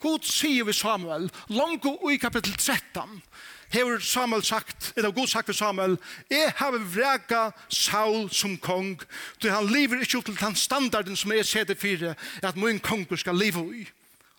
God 0.03 0.25
sier 0.27 0.67
vi 0.67 0.74
Samuel, 0.75 1.29
langt 1.48 1.86
i 2.12 2.17
kapitel 2.19 2.53
13, 2.57 3.22
hever 3.72 4.00
Samuel 4.03 4.43
sagt, 4.43 4.93
eller 4.98 5.12
God 5.12 5.27
sagt 5.27 5.48
vi 5.48 5.53
Samuel, 5.55 5.98
jeg 6.29 6.51
har 6.57 6.75
vrega 6.77 7.51
Saul 7.69 8.27
som 8.31 8.57
kong, 8.57 9.00
du 9.39 9.50
han 9.50 9.72
lever 9.72 10.03
ikke 10.03 10.17
upp 10.19 10.25
til 10.25 10.39
den 10.39 10.55
standarden 10.60 11.15
som 11.15 11.31
jeg 11.31 11.45
ser 11.45 11.63
det 11.63 11.79
fire, 11.79 12.15
at 12.43 12.60
min 12.60 12.79
konger 12.79 13.15
skal 13.15 13.39
leve 13.39 13.63
i. 13.75 13.86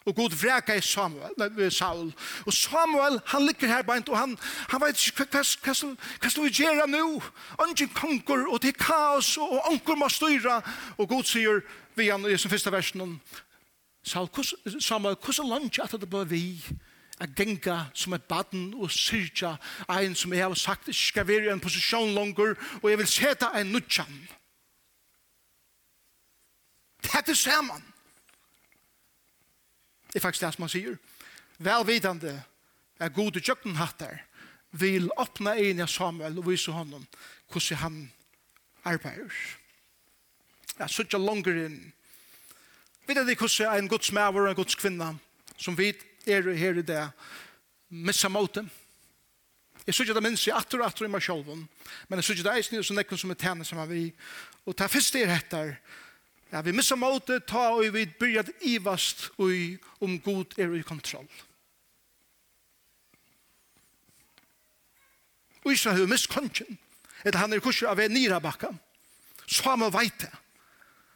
Og 0.05 0.15
Gud 0.15 0.37
vrega 0.37 0.77
i 0.77 0.85
Samuel, 0.85 1.33
nei, 1.41 1.71
Saul. 1.73 2.13
Og 2.45 2.53
Samuel, 2.53 3.17
han 3.33 3.47
ligger 3.47 3.73
her 3.73 3.87
beint, 3.89 4.09
og 4.13 4.19
han, 4.19 4.37
han 4.69 4.83
vet 4.85 5.01
ikke 5.01 5.25
hva, 5.25 5.41
hva, 5.41 5.73
hva, 5.73 5.95
hva 6.21 6.31
skal 6.31 6.45
vi 6.45 6.53
gjøre 6.59 6.85
nå? 6.93 7.07
Ingen 7.65 7.95
konger, 7.97 8.45
og 8.53 8.61
det 8.61 8.75
er 8.75 8.85
kaos, 8.85 9.39
og 9.41 9.65
onker 9.73 9.97
må 9.97 10.11
styre. 10.13 10.61
Og 10.99 11.09
God 11.09 11.25
sier, 11.25 11.65
vi 11.97 12.11
han 12.13 12.29
i 12.29 12.37
sin 12.37 12.53
første 12.53 12.73
versen, 12.75 13.17
Samuel, 14.05 15.17
hvordan 15.17 15.49
langt 15.49 15.79
at 15.79 16.01
det 16.01 16.11
bør 16.11 16.25
vi 16.25 16.61
at 17.21 17.35
genga 17.37 17.85
som 17.95 18.13
et 18.13 18.25
baden 18.25 18.75
og 18.75 18.91
syrja 18.91 19.55
ein 19.89 20.15
som 20.15 20.33
jeg 20.33 20.43
har 20.43 20.55
sagt 20.55 20.89
ikke 20.89 20.99
skal 20.99 21.29
være 21.29 21.45
i 21.47 21.53
en 21.53 21.61
posisjon 21.61 22.15
langer 22.15 22.55
og 22.83 22.91
jeg 22.91 22.99
vil 22.99 23.07
seta 23.07 23.53
en 23.55 23.67
nutjan. 23.67 24.29
Dette 27.03 27.35
ser 27.35 27.63
man. 27.63 27.85
Det 30.09 30.17
er 30.17 30.21
faktisk 30.21 30.43
det 30.43 30.55
som 30.55 30.63
han 30.63 30.73
sier. 30.73 30.97
Velvidende 31.59 32.43
er 32.99 33.09
gode 33.09 33.41
kjøkken 33.41 33.79
der 33.99 34.25
vil 34.71 35.11
åpna 35.17 35.55
inn 35.57 35.81
av 35.81 35.89
Samuel 35.89 36.39
og 36.39 36.49
vise 36.51 36.73
honom 36.73 37.07
hvordan 37.53 37.79
han 37.79 38.13
arbeider. 38.85 39.31
Jeg 40.79 40.91
sitter 40.91 41.19
langer 41.19 41.67
inn 41.67 41.93
Vet 43.07 43.17
du 43.17 43.35
hvordan 43.35 43.85
en 43.85 43.89
Guds 43.89 44.13
maver 44.13 44.47
og 44.47 44.49
en 44.55 44.57
Guds 44.57 44.75
kvinne 44.81 45.11
som 45.61 45.77
vi 45.77 45.91
er 46.27 46.47
her 46.57 46.79
i 46.81 46.83
det 46.83 47.03
missa 47.91 48.29
måte? 48.29 48.65
Jeg 49.85 49.95
synes 49.95 50.09
ikke 50.09 50.17
det 50.17 50.25
minns 50.25 50.47
i 50.49 50.53
atter 50.57 50.81
og 50.81 50.87
atter 50.87 51.05
i 51.05 51.11
meg 51.13 51.23
selv, 51.23 51.45
men 51.49 52.17
jeg 52.17 52.25
synes 52.25 52.39
ikke 52.39 52.49
det 52.49 52.55
er 52.57 52.65
snitt 52.65 52.87
som 52.89 52.97
nekken 52.97 53.21
som 53.21 53.35
er 53.35 53.41
tjene 53.41 53.67
som 53.69 53.83
er 53.83 53.91
vi. 53.91 54.05
Og 54.65 54.77
ta 54.77 54.89
første 54.89 55.21
er 55.21 55.35
etter, 55.35 55.75
ja, 56.49 56.63
vi 56.65 56.73
missa 56.73 56.97
måte 56.97 57.43
ta 57.45 57.67
og 57.75 57.91
vi 57.93 58.07
begynner 58.07 58.49
ivast 58.65 59.27
og 59.37 59.53
om 60.01 60.17
god 60.25 60.57
er 60.57 60.73
i 60.73 60.81
kontroll. 60.87 61.29
Og 65.65 65.73
Israel 65.73 66.01
har 66.01 66.09
mist 66.09 66.33
kongen, 66.33 66.79
etter 67.25 67.41
han 67.41 67.53
er 67.53 67.61
kurser 67.61 67.93
av 67.93 68.01
en 68.01 68.13
nira 68.17 68.41
bakka. 68.41 68.73
Samuel 69.45 69.93
veit 69.93 70.17
det. 70.25 70.33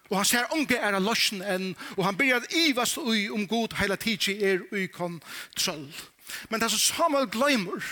Og 0.08 0.16
han 0.16 0.24
ser 0.28 0.54
unge 0.56 0.76
er 0.76 0.96
av 0.96 1.04
løsjen 1.04 1.42
enn, 1.44 1.74
og 1.96 2.04
han 2.06 2.16
blir 2.16 2.46
ivast 2.56 2.98
ui 2.98 3.28
om 3.28 3.44
god 3.48 3.76
heila 3.76 3.98
tidsi 4.00 4.38
er 4.44 4.64
ui 4.72 4.86
kontroll. 4.88 5.90
Men 6.48 6.60
det 6.60 6.68
er 6.68 6.72
så 6.72 6.80
Samuel 6.80 7.28
glemmer, 7.32 7.84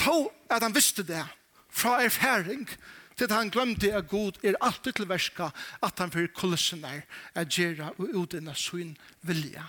to 0.00 0.32
at 0.50 0.64
han 0.64 0.74
visste 0.74 1.04
det, 1.04 1.24
fra 1.72 2.02
erfaring, 2.04 2.68
til 3.16 3.24
at 3.28 3.36
han 3.36 3.52
glemte 3.52 3.92
at 3.92 4.08
god 4.08 4.40
er 4.42 4.56
alltid 4.60 4.92
til 4.92 5.08
verska, 5.08 5.50
at 5.82 5.98
han 5.98 6.12
fyrir 6.12 6.32
kulissen 6.36 6.84
er, 6.84 7.04
er 7.34 7.44
gjerra 7.44 7.92
og 7.98 8.08
udina 8.08 8.54
sin 8.54 8.96
vilja, 9.22 9.64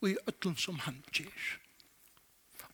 og 0.00 0.10
i 0.10 0.16
ötlun 0.28 0.56
som 0.56 0.78
han 0.78 1.02
gjer. 1.12 1.56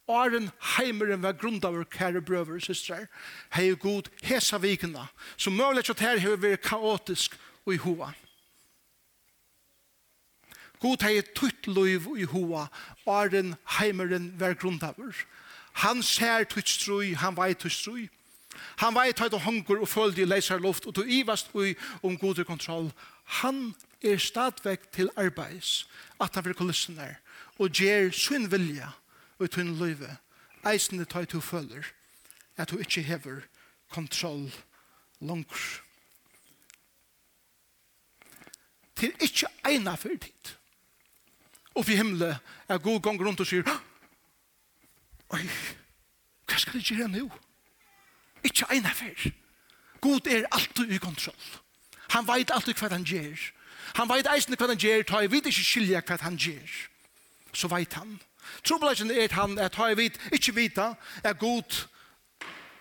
Åren 0.06 0.50
heimeren 0.76 1.22
var 1.22 1.34
grund 1.34 1.64
av 1.66 1.74
vår 1.74 1.88
kære 1.90 2.22
brøver 2.22 2.60
og 2.60 2.62
systrar, 2.62 3.08
hei 3.50 3.72
god 3.74 4.06
hesa 4.22 4.58
vikina, 4.62 5.08
som 5.36 5.58
mulig 5.58 5.82
at 5.90 6.00
her 6.00 6.22
hei 6.22 6.36
hei 6.36 6.54
hei 6.54 6.98
hei 7.08 7.28
og 7.66 7.74
i 7.74 7.82
hoa. 7.82 8.12
God 10.80 11.02
hei 11.02 11.22
tutt 11.34 11.66
loiv 11.66 12.08
i 12.20 12.26
hoa, 12.28 12.66
åren 13.06 13.54
heimeren 13.78 14.34
ver 14.40 14.54
grunnavur. 14.54 15.14
Han 15.82 16.02
ser 16.02 16.44
tutt 16.44 16.68
strui, 16.68 17.14
han 17.14 17.36
vei 17.36 17.54
tutt 17.54 17.72
strui. 17.72 18.06
Han 18.80 18.94
vei 18.96 19.10
tutt 19.12 19.34
og 19.36 19.44
hongur 19.44 19.80
og 19.80 19.88
følge 19.88 20.22
i 20.22 20.28
leisar 20.28 20.60
luft, 20.60 20.86
og 20.86 20.96
du 20.96 21.02
ivast 21.02 21.50
ui 21.54 21.74
om 22.02 22.16
god 22.18 22.44
kontroll. 22.44 22.92
Han 23.42 23.74
er 24.04 24.20
stadvek 24.20 24.90
til 24.92 25.10
arbeids, 25.16 25.88
at 26.20 26.34
han 26.34 26.44
vil 26.44 26.54
kulissene, 26.54 27.16
og 27.58 27.72
gjer 27.72 28.12
sin 28.12 28.50
vilja 28.52 28.92
og 29.38 29.50
tunn 29.50 29.74
løyve, 29.80 30.16
eisende 30.66 31.04
tøy 31.04 31.24
to 31.24 31.40
føler, 31.40 31.84
at 32.56 32.70
du 32.70 32.78
ikkje 32.80 33.02
hever 33.02 33.44
kontroll 33.92 34.48
langer. 35.20 35.85
til 38.96 39.12
ikkje 39.20 39.48
eina 39.68 39.94
fyrir 40.00 40.18
tid. 40.18 40.52
Og 41.74 41.84
for 41.84 41.92
himmelen 41.92 42.34
er 42.68 42.78
god 42.78 43.00
gong 43.00 43.20
rundt 43.20 43.40
og 43.40 43.46
sier, 43.46 43.66
Oi, 45.34 45.42
hva 46.46 46.58
skal 46.58 46.78
jeg 46.78 46.94
gjøre 46.94 47.08
nå? 47.10 47.26
Ikkje 48.46 48.68
eina 48.72 48.92
fyrir. 48.94 49.32
God 50.00 50.26
er 50.30 50.46
alltid 50.54 50.92
i 50.94 51.00
kontroll. 51.02 51.48
Han 52.14 52.26
veit 52.28 52.52
alltid 52.54 52.78
hva 52.78 52.92
han 52.92 53.04
gjør. 53.04 53.40
Han 53.96 54.08
veit 54.08 54.28
eisen 54.30 54.54
hva 54.54 54.68
han 54.70 54.78
gjør, 54.78 55.02
ta 55.02 55.20
jeg 55.24 55.32
vet 55.32 55.50
ikkje 55.50 55.66
skilja 55.66 56.02
hva 56.06 56.18
han 56.22 56.38
gjør. 56.38 56.78
Så 57.52 57.68
veit 57.72 57.94
han. 57.98 58.16
Trobladjen 58.62 59.10
er 59.10 59.32
han 59.34 59.58
at 59.58 59.74
ta 59.74 59.90
jeg 59.90 59.98
vet, 59.98 60.18
ikkje 60.32 60.54
vita, 60.54 60.92
er 61.24 61.34
god 61.34 61.82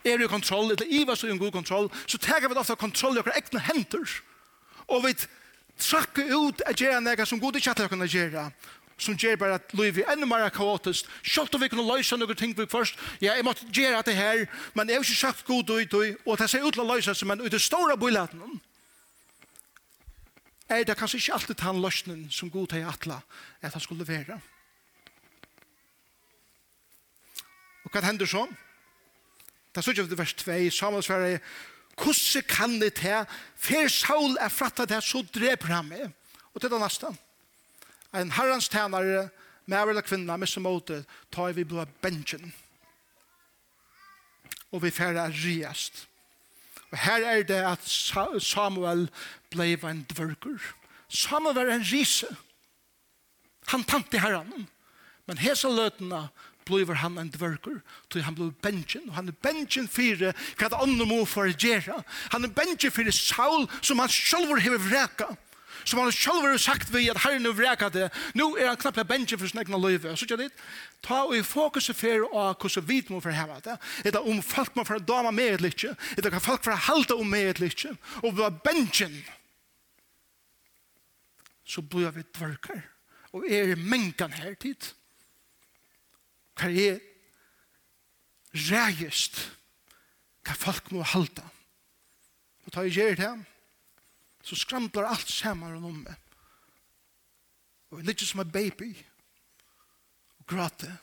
er 0.06 0.22
i 0.22 0.28
kontroll, 0.30 0.72
eller 0.72 0.86
Iva 0.86 1.16
så 1.16 1.28
er 1.28 1.34
i 1.34 1.38
god 1.38 1.52
kontroll, 1.52 1.90
så 2.08 2.18
teger 2.22 2.48
vi 2.48 2.60
ofta 2.62 2.76
kontroll 2.76 3.18
i 3.18 3.24
okra 3.24 3.34
egne 3.40 3.60
henter. 3.60 4.20
Og 4.88 5.02
vi 5.06 5.16
trakke 5.80 6.24
ut 6.32 6.62
at 6.66 6.80
gjøre 6.80 7.02
nega 7.04 7.26
som 7.26 7.40
god 7.40 7.56
ikke 7.60 7.72
at 7.76 7.90
kunne 7.92 8.08
gjøre, 8.08 8.52
som 8.98 9.18
gjør 9.20 9.36
bare 9.36 9.58
at 9.60 9.74
livet 9.76 10.06
er 10.06 10.14
enda 10.14 10.26
mer 10.26 10.50
kaotisk. 10.50 11.10
Selv 11.24 11.56
om 11.56 11.62
vi 11.62 11.68
kunne 11.68 11.88
løse 11.88 12.18
noen 12.18 12.36
ting 12.40 12.56
vi 12.58 12.68
først, 12.72 13.00
ja, 13.22 13.36
jeg 13.36 13.44
måtte 13.44 13.68
gjøre 13.72 14.02
det 14.08 14.16
her, 14.16 14.46
men 14.74 14.90
jeg 14.90 14.98
har 14.98 15.04
ikke 15.04 15.20
sagt 15.20 15.46
god 15.46 15.70
ut, 15.70 15.94
og 16.26 16.38
det 16.40 16.50
ser 16.50 16.64
ut 16.64 16.74
til 16.74 16.86
å 16.86 16.90
løse 16.94 17.14
seg, 17.14 17.28
men 17.28 17.44
ut 17.44 17.54
i 17.54 17.60
store 17.60 17.98
bøylaten, 17.98 18.62
er 20.70 20.84
det 20.84 20.98
kanskje 20.98 21.20
ikke 21.20 21.34
alltid 21.34 21.62
han 21.62 21.82
løsningen 21.82 22.32
som 22.34 22.50
god 22.50 22.72
til 22.74 22.88
atle, 22.88 23.20
at 23.62 23.74
han 23.74 23.82
skulle 23.82 24.08
være. 24.08 24.40
Og 27.86 27.94
hva 27.94 28.02
hender 28.02 28.26
så? 28.26 28.48
Det 29.76 29.78
er 29.78 29.86
står 29.86 30.00
ikke 30.00 30.16
i 30.16 30.18
vers 30.18 30.34
2, 30.40 30.58
Samuel 30.72 31.04
svarer, 31.04 31.38
Hvordan 31.96 32.44
kan 32.50 32.82
det 32.82 32.94
til? 32.94 33.26
Fer 33.56 33.88
Saul 33.88 34.38
er 34.40 34.50
frattet 34.50 34.90
til, 34.92 35.02
så 35.02 35.24
dreper 35.36 35.74
han 35.74 35.90
meg. 35.90 36.12
Og 36.54 36.62
til 36.62 36.72
det 36.72 36.80
neste. 36.82 37.08
En 38.16 38.32
herrens 38.32 38.70
tænare, 38.70 39.30
med 39.66 39.90
eller 39.90 40.02
kvinna, 40.02 40.38
med 40.38 40.48
som 40.48 40.64
måte, 40.64 41.06
tar 41.32 41.52
vi 41.52 41.64
blå 41.64 41.86
bensjen. 42.02 42.54
Og 44.72 44.84
vi 44.84 44.92
færre 44.92 45.30
riast. 45.30 46.08
Og 46.92 46.98
her 46.98 47.26
er 47.26 47.44
det 47.44 47.62
at 47.64 47.88
Samuel 48.44 49.10
ble 49.52 49.74
en 49.74 50.06
dvørker. 50.10 50.60
Samuel 51.10 51.56
var 51.56 51.72
en 51.74 51.88
rise. 51.92 52.28
Han 53.68 53.84
tante 53.84 54.20
herren. 54.20 54.68
Men 55.26 55.38
hese 55.38 55.68
løtene 55.68 56.28
bliver 56.66 56.98
han 57.02 57.18
en 57.18 57.30
dvørker, 57.30 57.80
tog 58.10 58.24
han 58.24 58.36
blev 58.36 58.52
benjen, 58.64 59.10
og 59.10 59.16
han 59.16 59.28
er 59.30 59.38
benjen 59.44 59.88
for 59.92 60.22
hva 60.58 60.70
det 60.70 60.82
andre 60.82 61.06
må 61.10 61.24
for 61.30 61.50
å 61.50 61.54
gjøre. 61.54 62.02
Han 62.34 62.48
er 62.48 62.54
benjen 62.56 62.94
for 62.94 63.12
Saul 63.14 63.68
som 63.82 64.02
han 64.02 64.12
selv 64.12 64.56
har 64.60 64.80
vreka, 64.82 65.30
som 65.86 66.02
han 66.02 66.12
selv 66.12 66.48
har 66.48 66.58
sagt 66.58 66.90
vi 66.94 67.06
at 67.12 67.22
herren 67.22 67.46
har 67.46 67.54
vreka 67.54 67.90
det. 67.94 68.10
Nå 68.34 68.56
er 68.58 68.72
han 68.72 68.82
knappe 68.82 69.06
benjen 69.06 69.38
for 69.38 69.48
sin 69.48 69.62
egen 69.62 69.78
løyve. 69.82 70.16
Så 70.18 70.26
gjør 70.26 70.42
det, 70.42 70.50
ta 71.06 71.22
og 71.28 71.36
i 71.38 71.44
fokus 71.46 71.92
for 71.94 72.26
å 72.32 72.48
hvordan 72.58 72.88
vi 72.90 73.00
må 73.14 73.22
for 73.22 73.36
heva 73.36 73.62
det, 73.64 73.78
eller 74.04 74.26
om 74.26 74.42
folk 74.42 74.76
må 74.76 74.88
for 74.88 74.98
å 74.98 75.06
dama 75.06 75.32
med 75.36 75.60
et 75.60 75.66
litt, 75.68 75.88
eller 76.18 76.34
hva 76.34 76.42
folk 76.44 76.66
for 76.66 76.74
å 76.74 76.84
halte 76.90 77.18
om 77.18 77.30
med 77.30 77.54
et 77.54 77.64
litt, 77.68 77.86
og 78.24 78.32
vi 78.32 78.42
hva 78.42 78.52
benjen, 78.66 79.22
så 81.66 81.82
blir 81.82 82.12
vi 82.14 82.26
dvørker. 82.34 82.84
Og 83.36 83.46
er 83.50 83.74
i 83.74 83.80
mengan 83.80 84.32
her 84.32 84.54
tid 84.56 84.94
hva 86.56 86.72
er 86.72 87.02
reist 88.70 89.42
hva 90.46 90.54
folk 90.58 90.92
må 90.94 91.02
halda. 91.02 91.44
Og 92.66 92.74
ta 92.74 92.84
i 92.86 92.94
gjer 92.94 93.18
det, 93.18 93.32
så 94.46 94.58
skramplar 94.58 95.10
alt 95.10 95.30
saman 95.30 95.74
rundt 95.74 95.90
om 95.90 95.98
meg. 96.06 96.22
Og 97.90 98.00
jeg 98.00 98.08
ligger 98.10 98.30
som 98.30 98.44
en 98.44 98.52
baby 98.52 98.92
og 100.40 100.46
gråter. 100.50 100.94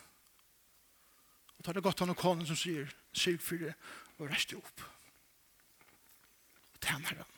Og 1.59 1.65
tar 1.65 1.79
det 1.79 1.83
godt 1.83 2.03
han 2.03 2.15
og 2.15 2.19
konen 2.19 2.47
som 2.47 2.59
sier, 2.59 2.91
sier 3.15 3.39
for 3.43 3.63
det, 3.63 3.75
og 4.19 4.31
rester 4.31 4.59
opp. 4.59 4.85
Og 6.75 6.81
tjener 6.83 7.23
han. 7.23 7.29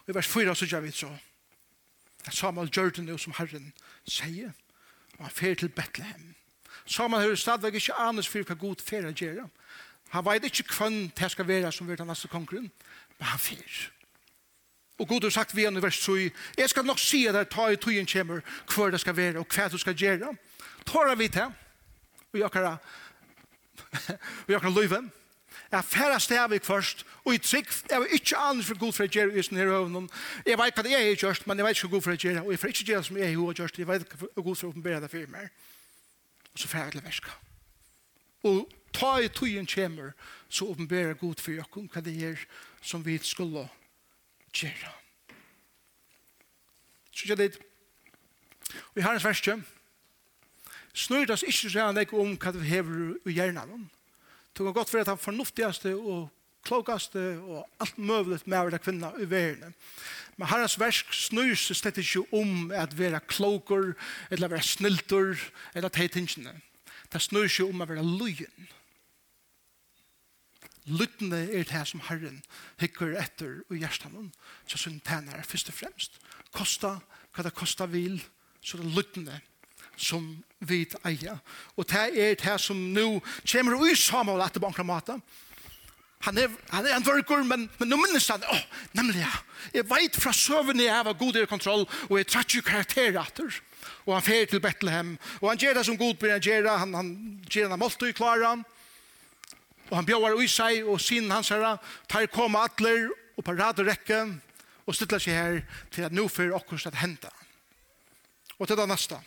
Og 0.00 0.10
i 0.10 0.16
vers 0.16 0.30
4 0.30 0.54
så 0.56 0.66
gjør 0.66 0.86
vi 0.86 0.94
så, 0.94 1.10
at 2.26 2.34
Samuel 2.34 2.70
gjør 2.70 2.90
det 2.94 3.06
nå 3.06 3.16
som 3.18 3.34
Herren 3.38 3.70
sier, 4.04 4.54
og 5.20 5.26
han 5.26 5.36
fer 5.36 5.54
til 5.54 5.68
Bethlehem. 5.68 6.34
Saman 6.86 7.20
hører 7.20 7.34
stadigvæk 7.34 7.74
ikke 7.74 7.94
anus 7.94 8.28
for 8.28 8.42
hva 8.42 8.54
god 8.54 8.80
fer 8.84 9.04
han 9.04 9.14
gjør. 9.14 9.44
Han 10.10 10.24
vet 10.24 10.44
ikke 10.44 10.74
hvem 10.78 11.10
det 11.10 11.30
skal 11.30 11.48
være 11.48 11.72
som 11.72 11.88
vil 11.88 11.96
ta 11.96 12.04
neste 12.08 12.28
kongren, 12.28 12.70
men 13.18 13.28
han 13.28 13.38
fer. 13.38 13.90
Og 14.98 15.08
god 15.08 15.22
har 15.22 15.30
sagt 15.30 15.56
vi 15.56 15.62
i 15.62 15.82
vers 15.82 15.94
7, 15.94 16.30
jeg 16.58 16.70
skal 16.70 16.84
nok 16.84 16.98
si 16.98 17.26
at 17.26 17.34
jeg 17.34 17.48
tar 17.50 17.68
i 17.68 17.76
tøyen 17.76 18.06
kommer 18.06 18.40
hva 18.74 18.90
det 18.90 19.00
skal 19.00 19.16
være 19.16 19.38
og 19.38 19.46
hva 19.54 19.68
du 19.68 19.78
skal 19.78 19.94
gjøre. 19.94 20.34
Tårer 20.86 21.14
vi 21.14 21.28
til, 21.28 21.52
og 22.32 22.38
jeg 22.38 22.50
kan, 22.50 22.64
og 24.46 24.48
jeg 24.48 24.60
kan 24.60 24.72
løyve, 24.72 25.10
Jeg 25.72 25.84
færre 25.84 26.20
stavik 26.20 26.64
først, 26.64 27.06
og 27.24 27.34
i 27.34 27.38
trygg, 27.38 27.66
jeg 27.90 28.00
var 28.00 28.06
ikke 28.06 28.36
annet 28.36 28.64
for 28.66 28.78
god 28.78 28.92
for 28.92 29.06
å 29.06 29.12
gjøre 29.12 29.38
i 29.38 29.42
sånne 29.42 29.60
her 29.60 29.70
høvnen. 29.70 30.08
Jeg 30.46 30.58
vet 30.58 30.74
hva 30.74 30.84
det 30.86 30.94
er 30.96 31.04
jeg 31.06 31.36
men 31.46 31.58
jeg 31.58 31.66
vet 31.66 31.76
ikke 31.76 31.88
hva 31.88 31.94
god 31.94 32.06
for 32.06 32.12
å 32.12 32.18
gjøre, 32.24 32.42
og 32.42 32.50
jeg 32.50 32.58
får 32.58 32.72
ikke 32.74 32.88
gjøre 32.90 33.04
som 33.06 33.20
jeg 33.20 33.36
har 33.36 33.54
gjørst, 33.60 33.78
jeg 33.78 33.88
vet 33.88 34.16
hva 34.16 34.42
god 34.42 34.56
for 34.56 34.66
å 34.66 34.72
åpenbære 34.72 35.00
det 35.04 35.10
for 35.10 35.32
meg. 35.36 35.50
Og 36.52 36.58
så 36.58 36.68
færre 36.68 36.90
til 36.90 37.04
verska. 37.04 37.36
Og 38.50 38.72
ta 38.92 39.12
i 39.20 39.28
tøyen 39.28 39.66
kjemmer, 39.66 40.12
så 40.48 40.66
åpenbære 40.72 41.14
god 41.20 41.40
for 41.40 41.52
dere 41.52 41.86
hva 41.94 42.02
det 42.02 42.16
er 42.30 42.46
som 42.82 43.04
vi 43.06 43.18
skulle 43.22 43.68
gjøre. 44.54 44.94
Så 47.12 47.24
ikke 47.24 47.36
det. 47.36 47.60
Og 48.94 48.98
i 48.98 49.04
herrens 49.04 49.24
verste, 49.24 49.58
snurr 50.94 51.26
det 51.26 51.36
oss 51.36 51.46
ikke 51.46 51.68
så 51.68 51.72
gjerne 51.78 52.06
om 52.12 52.36
hva 52.38 52.52
det 52.54 52.66
hever 52.66 53.16
i 53.28 53.34
hjernen. 53.36 53.90
Det 54.56 54.64
kan 54.64 54.76
godt 54.76 54.94
være 54.94 55.06
at 55.06 55.12
han 55.14 55.18
fornuftigaste 55.18 55.94
og 55.96 56.28
klokaste 56.66 57.20
og 57.40 57.68
alt 57.80 57.98
møvlet 57.98 58.46
med 58.46 58.58
å 58.58 58.66
være 58.68 58.82
kvinna 58.82 59.12
i 59.20 59.28
verden. 59.30 59.74
Men 60.36 60.48
herrens 60.50 60.78
versk 60.80 61.12
snur 61.16 61.54
seg 61.58 61.78
slett 61.78 62.00
ikke 62.00 62.24
om 62.36 62.72
at 62.76 62.96
være 62.98 63.22
kloker, 63.28 63.94
eller 64.30 64.52
være 64.52 64.64
sniltor, 64.64 65.40
eller 65.74 65.92
teg 65.92 66.12
tingene. 66.14 66.54
Det 67.12 67.22
snur 67.22 67.48
seg 67.50 67.68
om 67.68 67.82
å 67.82 67.88
være 67.88 68.04
løyen. 68.06 68.68
Lyttene 70.90 71.42
er 71.52 71.66
det 71.68 71.82
som 71.86 72.02
Herren 72.08 72.40
hikker 72.80 73.12
etter 73.20 73.60
og 73.68 73.76
hjertet 73.76 74.10
noen, 74.14 74.30
så 74.66 74.80
som 74.80 74.96
tæner 75.04 75.38
er 75.38 75.46
først 75.46 75.70
og 75.70 75.76
fremst. 75.76 76.16
Kosta 76.56 76.96
hva 77.34 77.44
det 77.46 77.54
kosta 77.54 77.86
vil, 77.90 78.18
så 78.64 78.80
det 78.80 78.90
lyttene 78.96 79.36
er 79.38 79.46
som 80.00 80.24
vi 80.64 80.82
eier. 81.08 81.38
Og 81.76 81.86
det 81.88 82.08
er 82.16 82.40
det 82.40 82.56
som 82.60 82.80
nå 82.94 83.20
kommer 83.44 83.86
i 83.86 83.94
Samuel 83.98 84.42
etter 84.44 84.62
bankra 84.62 84.84
mata. 84.86 85.18
Han 86.26 86.36
er, 86.36 86.50
han 86.68 86.84
er 86.84 86.98
en 86.98 87.04
vørkur, 87.06 87.44
men, 87.48 87.64
men 87.78 87.88
nå 87.88 87.96
minnes 87.96 88.26
han, 88.28 88.42
åh, 88.44 88.58
oh, 88.58 88.80
nemlig 88.92 89.22
ja, 89.22 89.30
jeg 89.72 89.86
veit 89.88 90.18
fra 90.20 90.34
søvn 90.36 90.82
jeg 90.82 90.92
har 90.92 91.16
god 91.16 91.38
i 91.40 91.46
kontroll, 91.48 91.86
og 92.10 92.18
jeg 92.18 92.28
tratt 92.28 92.56
jo 92.56 92.64
karakterater. 92.64 93.56
Og 94.04 94.12
han 94.12 94.26
fer 94.26 94.44
til 94.50 94.60
Bethlehem, 94.60 95.14
og 95.40 95.48
han 95.48 95.62
gjør 95.62 95.78
det 95.78 95.86
som 95.88 95.96
god 95.96 96.18
blir 96.20 96.34
han 96.34 96.44
gjør 96.44 96.66
det, 96.66 96.74
han, 96.82 96.92
han 96.98 97.08
gjør 97.48 97.70
det 97.70 97.72
han 97.72 97.80
målte 97.80 98.12
og 99.90 99.96
han 99.98 100.06
bjør 100.06 100.38
i 100.38 100.46
seg, 100.46 100.84
og 100.86 101.00
sin 101.02 101.30
hans 101.32 101.50
herre, 101.50 101.74
tar 102.08 102.28
koma 102.30 102.62
atler, 102.68 103.08
og 103.34 103.44
på 103.44 103.56
rad 103.58 103.80
og 103.82 103.88
rekke, 103.88 104.20
og 104.86 104.94
stiller 104.94 105.22
seg 105.22 105.34
her 105.34 105.58
til 105.90 106.06
at 106.06 106.14
nå 106.14 106.28
for 106.30 106.54
okkur 106.54 106.80
at 106.86 107.00
hente. 107.00 107.30
Og 108.58 108.68
til 108.68 108.78
det 108.78 108.86
neste. 108.86 109.18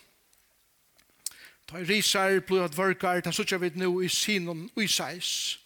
Ta 1.68 1.80
i 1.80 1.84
risar, 1.88 2.40
blod 2.40 2.64
at 2.64 2.78
vörkar, 2.78 3.22
ta 3.22 3.32
suttja 3.32 3.58
vi 3.58 3.72
nu 3.76 4.04
i 4.04 4.10
sinon 4.10 4.70
uisais. 4.76 5.60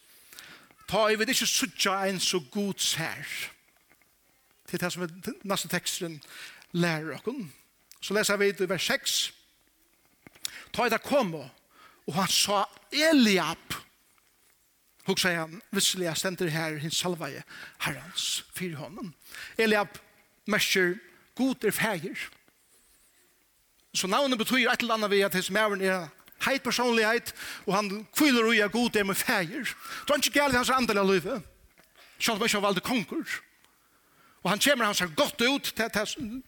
Ta 0.87 1.07
i 1.09 1.15
vid 1.15 1.29
ikkje 1.29 1.47
suttja 1.47 2.05
en 2.07 2.19
så 2.19 2.39
god 2.51 2.79
sær. 2.79 3.27
Til 4.67 4.79
det 4.79 4.91
som 4.93 5.03
er 5.03 5.33
neste 5.43 5.67
teksten 5.71 6.21
lærer 6.71 7.15
okken. 7.15 7.51
Så 8.01 8.13
leser 8.13 8.37
vi 8.37 8.49
i 8.49 8.69
vers 8.69 8.87
6. 8.87 9.33
Ta 10.73 10.85
i 10.85 10.89
det 10.89 11.01
kom 11.03 11.33
og 12.07 12.15
han 12.15 12.31
sa 12.31 12.63
Eliab. 12.91 13.75
Hok 15.07 15.19
sier 15.19 15.39
han, 15.39 15.61
visselig 15.71 16.07
jeg 16.09 16.19
stender 16.19 16.49
her 16.51 16.79
hins 16.81 16.99
salvaje 16.99 17.43
herrans 17.85 18.45
fyrir 18.55 18.75
hånden. 18.79 19.13
Eliab 19.57 19.99
mersker 20.47 20.97
god 21.35 21.63
er 21.63 21.71
fægir. 21.71 22.27
Så 23.97 24.07
navnet 24.07 24.37
betyr 24.37 24.69
et 24.69 24.81
eller 24.81 24.93
annet 24.93 25.09
ved 25.09 25.25
at 25.25 25.33
hans 25.33 25.49
mæren 25.49 25.81
er 25.81 26.07
heit 26.45 26.63
personlighet, 26.63 27.33
og 27.65 27.75
han 27.75 28.07
kviler 28.17 28.45
ui 28.45 28.59
av 28.61 28.69
god 28.69 28.95
er 28.95 29.03
med 29.03 29.17
feir. 29.17 29.65
Det 30.05 30.13
er 30.13 30.21
ikke 30.21 30.39
galt 30.39 30.55
hans 30.55 30.69
andel 30.69 31.01
av 31.01 31.09
livet. 31.09 31.41
Selv 32.19 32.37
om 32.37 32.45
ikke 32.45 32.61
valgte 32.61 32.81
konger. 32.85 33.39
Og 34.43 34.49
han 34.49 34.59
kommer 34.59 34.85
hans 34.85 35.01
godt 35.15 35.41
ut 35.41 35.73
til 35.73 36.43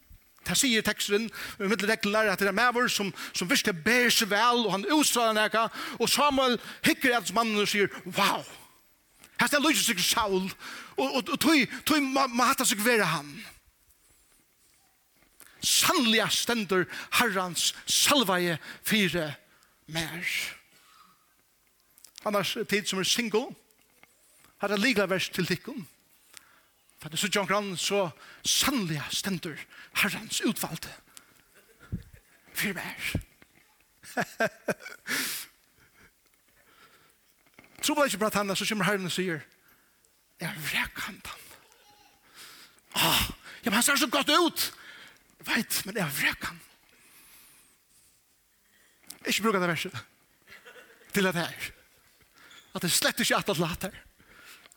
Det 0.48 0.58
sier 0.58 0.82
teksten, 0.82 1.26
i 1.60 1.68
middelrekken 1.68 2.12
lærer 2.12 2.32
at 2.32 2.40
det 2.40 2.48
er 2.48 2.56
maver 2.56 2.88
som, 2.88 3.12
som 3.34 3.50
virkelig 3.50 3.84
ber 3.84 4.10
seg 4.10 4.30
vel, 4.32 4.64
og 4.66 4.72
han 4.72 4.86
utstråler 4.96 5.36
nekka, 5.36 5.66
og 6.00 6.10
Samuel 6.10 6.56
hikker 6.86 7.18
at 7.18 7.34
mannen 7.36 7.60
og 7.60 7.68
sier, 7.68 7.92
wow, 8.06 8.46
her 9.42 9.52
er 9.54 9.62
lyset 9.62 9.86
seg 9.86 10.00
Saul, 10.00 10.48
og, 10.98 11.16
og, 11.16 11.30
og 11.30 11.40
tog, 11.40 12.02
må, 12.02 12.26
må 12.32 12.48
hatt 12.48 12.64
seg 12.66 12.82
være 12.86 13.06
han. 13.12 13.28
Og 13.36 13.59
sannliga 15.62 16.30
stendur 16.30 16.86
herrans 17.12 17.74
salvaje 17.86 18.58
fire 18.84 19.36
mer. 19.88 20.26
Annars 22.26 22.58
tid 22.70 22.88
som 22.88 23.00
er 23.00 23.04
single, 23.08 23.56
har 24.60 24.68
det 24.68 24.80
ligla 24.80 25.06
vers 25.08 25.30
til 25.30 25.48
tikkun. 25.48 25.88
For 27.00 27.10
det 27.10 27.36
John 27.36 27.42
omkran 27.44 27.78
så 27.78 28.10
sannliga 28.44 29.04
stendur 29.10 29.58
herrans 29.94 30.42
utvalde 30.42 30.94
fire 32.54 32.74
mer. 32.74 33.14
Tro 37.84 37.96
ble 37.96 38.06
ikke 38.10 38.20
bra 38.20 38.30
tanna, 38.30 38.56
så 38.56 38.66
kommer 38.68 38.86
herren 38.90 39.08
og 39.08 39.14
sier, 39.16 39.40
jeg 40.40 40.64
vrekkant 40.66 41.28
han. 41.32 41.46
Ah, 43.00 43.24
ja, 43.64 43.70
men 43.70 43.74
han 43.80 43.86
ser 43.86 43.96
så 44.02 44.08
godt 44.12 44.30
ut. 44.30 44.74
Jeg 45.40 45.56
vet, 45.56 45.82
men 45.86 45.96
jeg 45.96 46.04
har 46.04 46.16
vrøkken. 46.16 46.62
Ikke 49.26 49.44
bruker 49.44 49.60
det 49.60 49.70
verset 49.72 49.98
til 51.14 51.26
det 51.26 51.36
her. 51.36 51.72
At 52.76 52.84
det 52.86 52.92
slett 52.94 53.20
ikke 53.20 53.38
at 53.38 53.48
det 53.48 53.58
later. 53.60 53.96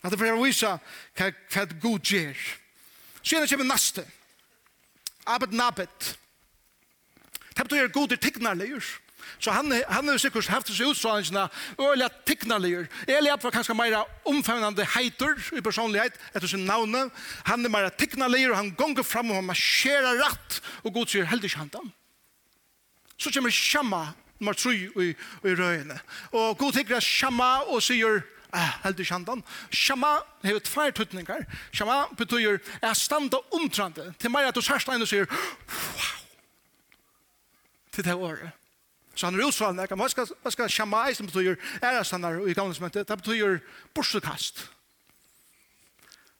At 0.03 0.11
det 0.11 0.18
får 0.18 0.38
vise 0.40 0.66
hva, 0.66 1.29
hva 1.31 1.64
god 1.83 2.01
gjør. 2.01 2.38
Så 3.22 3.37
gjerne 3.37 3.48
kommer 3.51 3.68
neste. 3.70 4.05
Abed 5.27 5.55
nabed. 5.55 6.09
Det 7.53 7.64
betyr 7.68 7.92
god 7.94 8.12
er 8.12 8.22
tegnarleir. 8.22 8.88
Så 9.38 9.54
han, 9.54 9.72
han 9.88 10.08
har 10.08 10.20
sikkert 10.20 10.50
haft 10.52 10.70
disse 10.70 10.87
utstrålingene 10.87 11.48
øyelig 11.80 12.08
at 12.08 12.20
tignalier. 12.26 12.88
Eliab 13.08 13.44
var 13.44 13.54
kanskje 13.54 13.76
mer 13.78 13.98
omfavnende 14.28 14.87
heiter 14.96 15.38
i 15.56 15.64
personlighet 15.64 16.18
etter 16.35 16.48
sin 16.48 16.66
navne. 16.68 17.08
Han 17.48 17.64
er 17.64 17.72
mer 17.72 17.88
tignalier, 17.98 18.50
og 18.52 18.61
han 18.61 18.74
gonger 18.78 19.06
fram 19.06 19.30
og 19.30 19.40
han 19.40 19.50
marsjerer 19.50 20.20
rett, 20.22 20.61
og 20.82 20.94
god 20.94 21.12
sier 21.12 21.30
heldig 21.30 21.52
ikke 21.52 21.64
han. 21.64 21.92
Så 23.18 23.30
kommer 23.30 23.50
Shamma 23.54 24.06
nummer 24.42 24.58
tre 24.58 24.74
i, 24.74 25.14
i 25.46 25.54
røyene. 25.54 25.98
Og 26.32 26.58
god 26.58 26.72
tenker 26.72 26.98
at 26.98 27.06
Shama 27.06 27.62
og 27.70 27.82
sier 27.82 28.22
Ah, 28.52 28.74
heldig 28.82 29.06
kjandan. 29.08 29.40
Shama 29.72 30.11
hever 30.44 30.61
tvær 30.61 30.90
tøtninger. 30.92 31.46
Shama 31.72 32.02
betyr 32.18 32.58
er 32.82 32.92
standa 32.92 33.38
omtrande. 33.56 34.11
Til 34.20 34.28
meg 34.28 34.44
at 34.44 34.54
du 34.54 34.61
sørst 34.61 34.90
og 34.92 35.08
sier, 35.08 35.24
wow, 35.24 36.18
til 37.96 38.04
det 38.04 38.14
året. 38.14 38.50
Så 39.14 39.27
han 39.27 39.37
er 39.37 39.46
utsvalg, 39.46 39.81
hva 39.92 40.09
skal, 40.09 40.29
hva 40.42 40.53
skal 40.53 40.70
shamai 40.72 41.14
som 41.14 41.29
betyr 41.29 41.59
ærestannar 41.83 42.40
i 42.48 42.55
gamle 42.57 42.75
som 42.75 42.88
det 42.90 43.07
betyr 43.09 43.59
borsukast. 43.94 44.64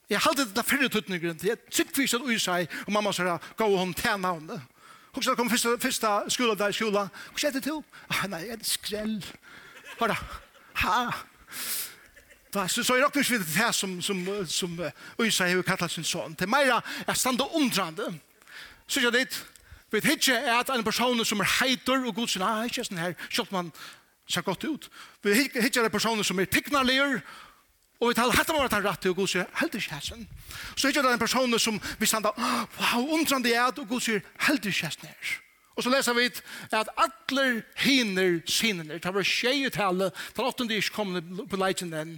Jeg 0.09 0.19
halte 0.19 0.45
det 0.55 0.65
fyrre 0.65 0.89
tuttningren 0.89 1.37
til, 1.39 1.53
jeg 1.53 1.61
tykk 1.71 2.15
at 2.17 2.25
ui 2.25 2.37
seg, 2.41 2.69
og 2.85 2.93
mamma 2.93 3.13
sier, 3.15 3.37
gå 3.57 3.65
og 3.65 3.79
hun 3.79 3.93
tjena 3.97 4.33
om 4.35 4.47
det. 4.49 4.59
Hva 5.13 5.21
skal 5.21 5.37
komme 5.37 5.53
første, 5.53 5.77
første 5.79 6.11
skola 6.33 6.57
der 6.57 6.73
i 6.73 6.75
skola, 6.75 7.07
hva 7.29 7.41
skjer 7.41 7.53
det 7.53 7.63
til? 7.67 7.83
Ah, 8.09 8.25
nei, 8.29 8.41
jeg 8.47 8.57
er 8.57 8.65
skrell. 8.65 9.15
Hva 9.99 10.09
da? 10.09 10.17
Ha? 10.81 10.97
Da, 12.53 12.67
så, 12.67 12.83
så 12.83 12.97
jeg 12.97 13.05
råkner 13.05 13.25
ikke 13.25 13.39
det 13.41 13.55
her 13.55 13.71
som, 13.73 13.95
som, 14.01 14.19
som 14.49 14.73
ui 15.21 15.29
seg 15.33 15.53
har 15.53 15.65
kattet 15.65 15.93
sin 15.93 16.05
son. 16.05 16.33
Det 16.37 16.47
er 16.47 16.53
meira, 16.53 16.81
jeg 17.07 17.17
standa 17.17 17.45
undrand. 17.57 18.01
Så 18.87 19.01
jeg 19.01 19.13
dit, 19.13 19.37
Vi 19.93 20.01
vet 20.01 20.15
ikke 20.17 20.37
at 20.57 20.71
en 20.73 20.83
person 20.83 21.25
som 21.25 21.39
er 21.43 21.49
heiter 21.59 22.01
og 22.01 22.15
god 22.17 22.27
sin, 22.27 22.41
ah, 22.41 22.63
ikke 22.65 22.81
sånn 22.87 22.97
her, 22.97 23.13
kjøpt 23.29 23.53
man 23.53 23.69
ser 24.25 24.41
godt 24.41 24.65
ut. 24.65 24.87
Vi 25.21 25.29
vet 25.29 25.57
ikke 25.67 25.83
at 25.83 25.85
en 25.85 25.93
person 25.93 26.23
som 26.25 26.39
er 26.41 26.49
tignarliger, 26.49 27.19
og 28.01 28.09
vi 28.09 28.17
taler, 28.17 28.33
hatt 28.35 28.49
om 28.49 28.59
at 28.63 28.73
han 28.73 28.83
rett 28.83 29.03
til 29.05 29.13
og 29.13 29.21
god 29.21 29.29
sier, 29.31 29.45
heldig 29.61 29.83
ikke 29.83 29.95
hessen. 29.99 30.25
Så 30.75 30.89
ikke 30.89 31.03
det 31.05 31.13
en 31.13 31.21
person 31.21 31.59
som 31.61 31.77
vi 31.99 32.09
standa, 32.09 32.33
wow, 32.35 33.05
undrande 33.15 33.53
er, 33.53 33.69
og 33.69 33.87
god 33.87 34.01
sier, 34.03 34.25
heldig 34.47 34.73
ikke 34.73 34.89
hessen 34.89 35.07
her. 35.07 35.37
Og 35.77 35.85
så 35.85 35.93
leser 35.93 36.17
vi 36.17 36.25
at 36.73 36.89
atler 36.97 37.61
hiner 37.85 38.41
sinner, 38.49 38.97
det 38.97 39.13
var 39.13 39.25
tjej 39.25 39.69
tale, 39.73 40.09
det 40.09 40.45
åttende 40.45 40.81
ikke 40.81 40.97
kom 40.97 41.15
på 41.49 41.61
leitjen 41.61 41.93
den, 41.93 42.17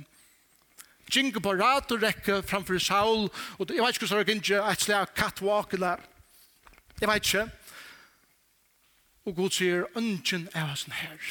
Jingle 1.13 1.41
på 1.43 1.51
rat 1.53 1.91
og 1.93 2.01
rekke 2.01 2.39
framfor 2.49 2.79
Saul, 2.81 3.27
og 3.59 3.69
jeg 3.69 3.83
vet 3.83 3.99
ikke 3.99 4.07
hvordan 4.07 4.25
det 4.25 4.33
er, 4.33 4.39
ikke 4.41 4.71
et 4.71 4.81
slag 4.81 5.11
catwalk 5.13 5.75
eller, 5.77 6.01
jeg 6.97 7.09
vet 7.11 7.27
ikke, 7.29 7.43
Og 9.25 9.35
Gud 9.35 9.49
sier, 9.49 9.87
ønsken 9.97 10.49
er 10.53 10.69
hans 10.69 10.83
her. 10.83 11.29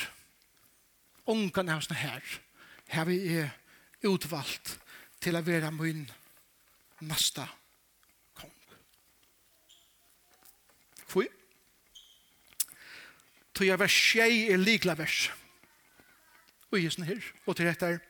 Ungan 1.26 1.68
er 1.68 1.78
hans 1.78 1.87
her. 1.87 2.40
Her 2.87 3.04
vi 3.04 3.18
er 3.37 3.52
utvalgt 4.04 4.78
til 5.22 5.38
å 5.38 5.44
være 5.44 5.70
min 5.72 6.02
neste 7.07 7.46
kong. 8.37 8.52
Hvor? 11.12 11.30
Tog 13.54 13.66
jeg 13.68 13.80
vers 13.80 14.00
6 14.11 14.42
er 14.50 14.61
likla 14.61 14.98
vers. 14.98 15.30
Og 16.74 16.83
jeg 16.83 17.07
her, 17.07 17.30
og 17.46 17.57
til 17.57 17.70
dette 17.70 17.94
er 17.94 18.02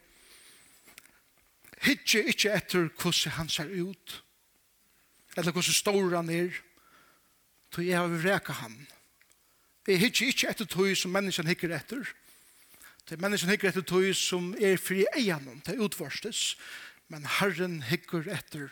Hittje 1.84 2.22
ikke 2.32 2.52
etter 2.56 2.86
hvordan 2.88 3.34
han 3.36 3.48
ser 3.52 3.68
ut, 3.68 4.12
eller 5.36 5.52
hvordan 5.52 5.76
stor 5.76 6.14
han 6.16 6.30
er, 6.32 6.54
tog 7.68 7.84
jeg 7.84 7.98
har 7.98 8.08
vreka 8.08 8.56
han. 8.62 8.78
Hitje 8.78 9.03
Jeg 9.84 10.00
hikker 10.00 10.30
ikke 10.32 10.48
etter 10.48 10.68
tog 10.68 10.92
som 10.96 11.12
menneskene 11.12 11.52
hikker 11.52 11.72
etter. 11.76 12.06
Det 13.04 13.16
er 13.16 13.20
menneskene 13.20 13.52
hikker 13.52 13.68
etter 13.68 13.84
tog 13.84 14.06
som 14.16 14.54
er 14.56 14.78
fri 14.80 15.02
eianen 15.12 15.60
til 15.66 15.82
utvarstes. 15.84 16.54
Men 17.12 17.26
Herren 17.38 17.82
hikker 17.84 18.30
etter 18.32 18.70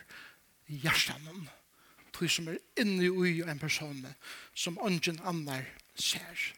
hjertanen. 0.65 1.45
Tog 2.13 2.31
som 2.33 2.49
er 2.49 2.57
inne 2.81 3.11
i 3.29 3.35
en 3.45 3.61
person 3.61 3.99
som 4.57 4.79
ungen 4.81 5.21
annar 5.21 5.67
ser. 5.93 6.49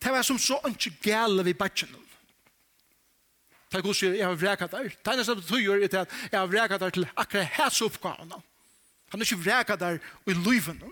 Det 0.00 0.12
var 0.14 0.22
som 0.22 0.38
så 0.38 0.60
ikke 0.70 0.94
gale 1.10 1.44
vi 1.44 1.54
badgjennom. 1.54 2.06
Det 3.70 3.78
er 3.78 3.86
god 3.86 3.94
sier, 3.94 4.16
jeg 4.18 4.26
har 4.26 4.38
vreket 4.38 4.72
der. 4.72 4.88
Det 4.90 5.12
eneste 5.12 5.34
det 5.38 5.46
tog 5.46 5.60
gjør 5.62 5.82
er 5.82 6.00
at 6.02 6.14
jeg 6.30 6.38
har 6.38 6.48
vreket 6.50 6.80
der 6.82 6.94
til 6.94 7.06
akkurat 7.14 7.52
hans 7.58 7.82
oppgavene. 7.86 8.38
Han 9.10 9.20
er 9.20 9.26
ikke 9.26 9.44
vreket 9.44 9.82
der 9.82 9.98
i 10.26 10.34
livene. 10.34 10.90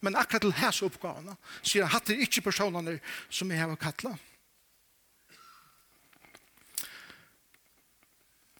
Men 0.00 0.16
akkurat 0.16 0.44
til 0.46 0.54
hans 0.60 0.82
oppgavene 0.86 1.34
sier 1.60 1.86
han 1.86 1.92
hatt 1.96 2.10
det 2.10 2.20
ikke 2.22 2.44
personene 2.50 2.98
som 3.30 3.50
jeg 3.50 3.62
har 3.62 3.80
kattlet. 3.80 4.26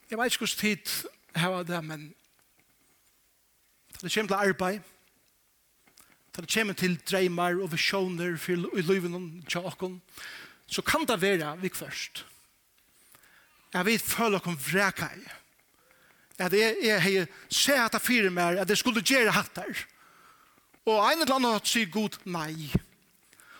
Jeg 0.08 0.18
vet 0.18 0.32
ikke 0.32 0.46
hvordan 0.46 0.62
tid 0.62 0.94
jeg 1.34 1.42
har 1.44 1.66
det, 1.68 1.82
men 1.84 2.08
da 3.92 4.06
det 4.06 4.14
kommer 4.14 4.30
til 4.32 4.48
arbeid, 4.48 4.80
da 6.34 6.42
det 6.42 6.54
kommer 6.54 6.74
til 6.78 6.96
dreimer 7.02 7.60
og 7.62 7.72
visjoner 7.72 8.38
i 8.48 8.82
livet 8.86 9.14
til 9.50 9.68
åkken, 9.68 10.00
så 10.66 10.82
kan 10.82 11.06
det 11.06 11.20
være 11.22 11.56
vi 11.60 11.70
først. 11.74 12.24
Jeg 13.74 13.86
vet 13.86 14.02
føler 14.02 14.38
dere 14.38 14.56
vreka 14.56 15.08
i. 15.16 15.28
At 16.38 16.52
jeg, 16.52 16.76
jeg, 16.82 17.02
har 17.02 17.26
sett 17.50 17.80
at 17.84 17.92
jeg 17.98 18.00
fyrer 18.00 18.30
meg, 18.30 18.58
at 18.58 18.68
jeg 18.68 18.78
skulle 18.78 19.02
gjøre 19.02 19.32
hatt 19.34 19.50
hattar. 19.58 19.86
Og 20.88 21.02
en 21.04 21.22
eller 21.22 21.36
annen 21.36 21.66
sier 21.68 21.90
Gud 21.92 22.16
nei. 22.24 22.70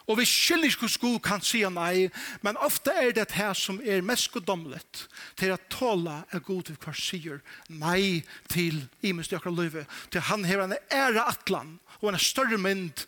Og 0.09 0.17
vi 0.17 0.25
skiljer 0.25 0.73
ikke 0.73 0.89
sko 0.89 1.11
kan 1.21 1.43
si 1.45 1.61
nei, 1.69 2.09
men 2.41 2.57
ofte 2.65 2.95
er 2.97 3.13
det 3.13 3.27
her 3.37 3.53
som 3.53 3.77
er 3.85 4.05
mest 4.07 4.31
godomlet 4.33 5.03
til 5.37 5.53
å 5.53 5.61
tåle 5.69 6.23
er 6.33 6.45
god 6.47 6.71
til 6.71 6.79
hva 6.81 6.95
sier 6.97 7.43
nei 7.69 8.25
til 8.49 8.81
i 9.05 9.13
minst 9.13 9.35
i 9.35 9.37
akkurat 9.37 9.59
livet. 9.61 9.99
Til 10.09 10.25
han 10.31 10.49
har 10.49 10.65
en 10.65 10.77
ære 10.79 11.27
atlan 11.29 11.77
og 12.01 12.09
en 12.09 12.21
større 12.23 12.57
mynd 12.57 13.05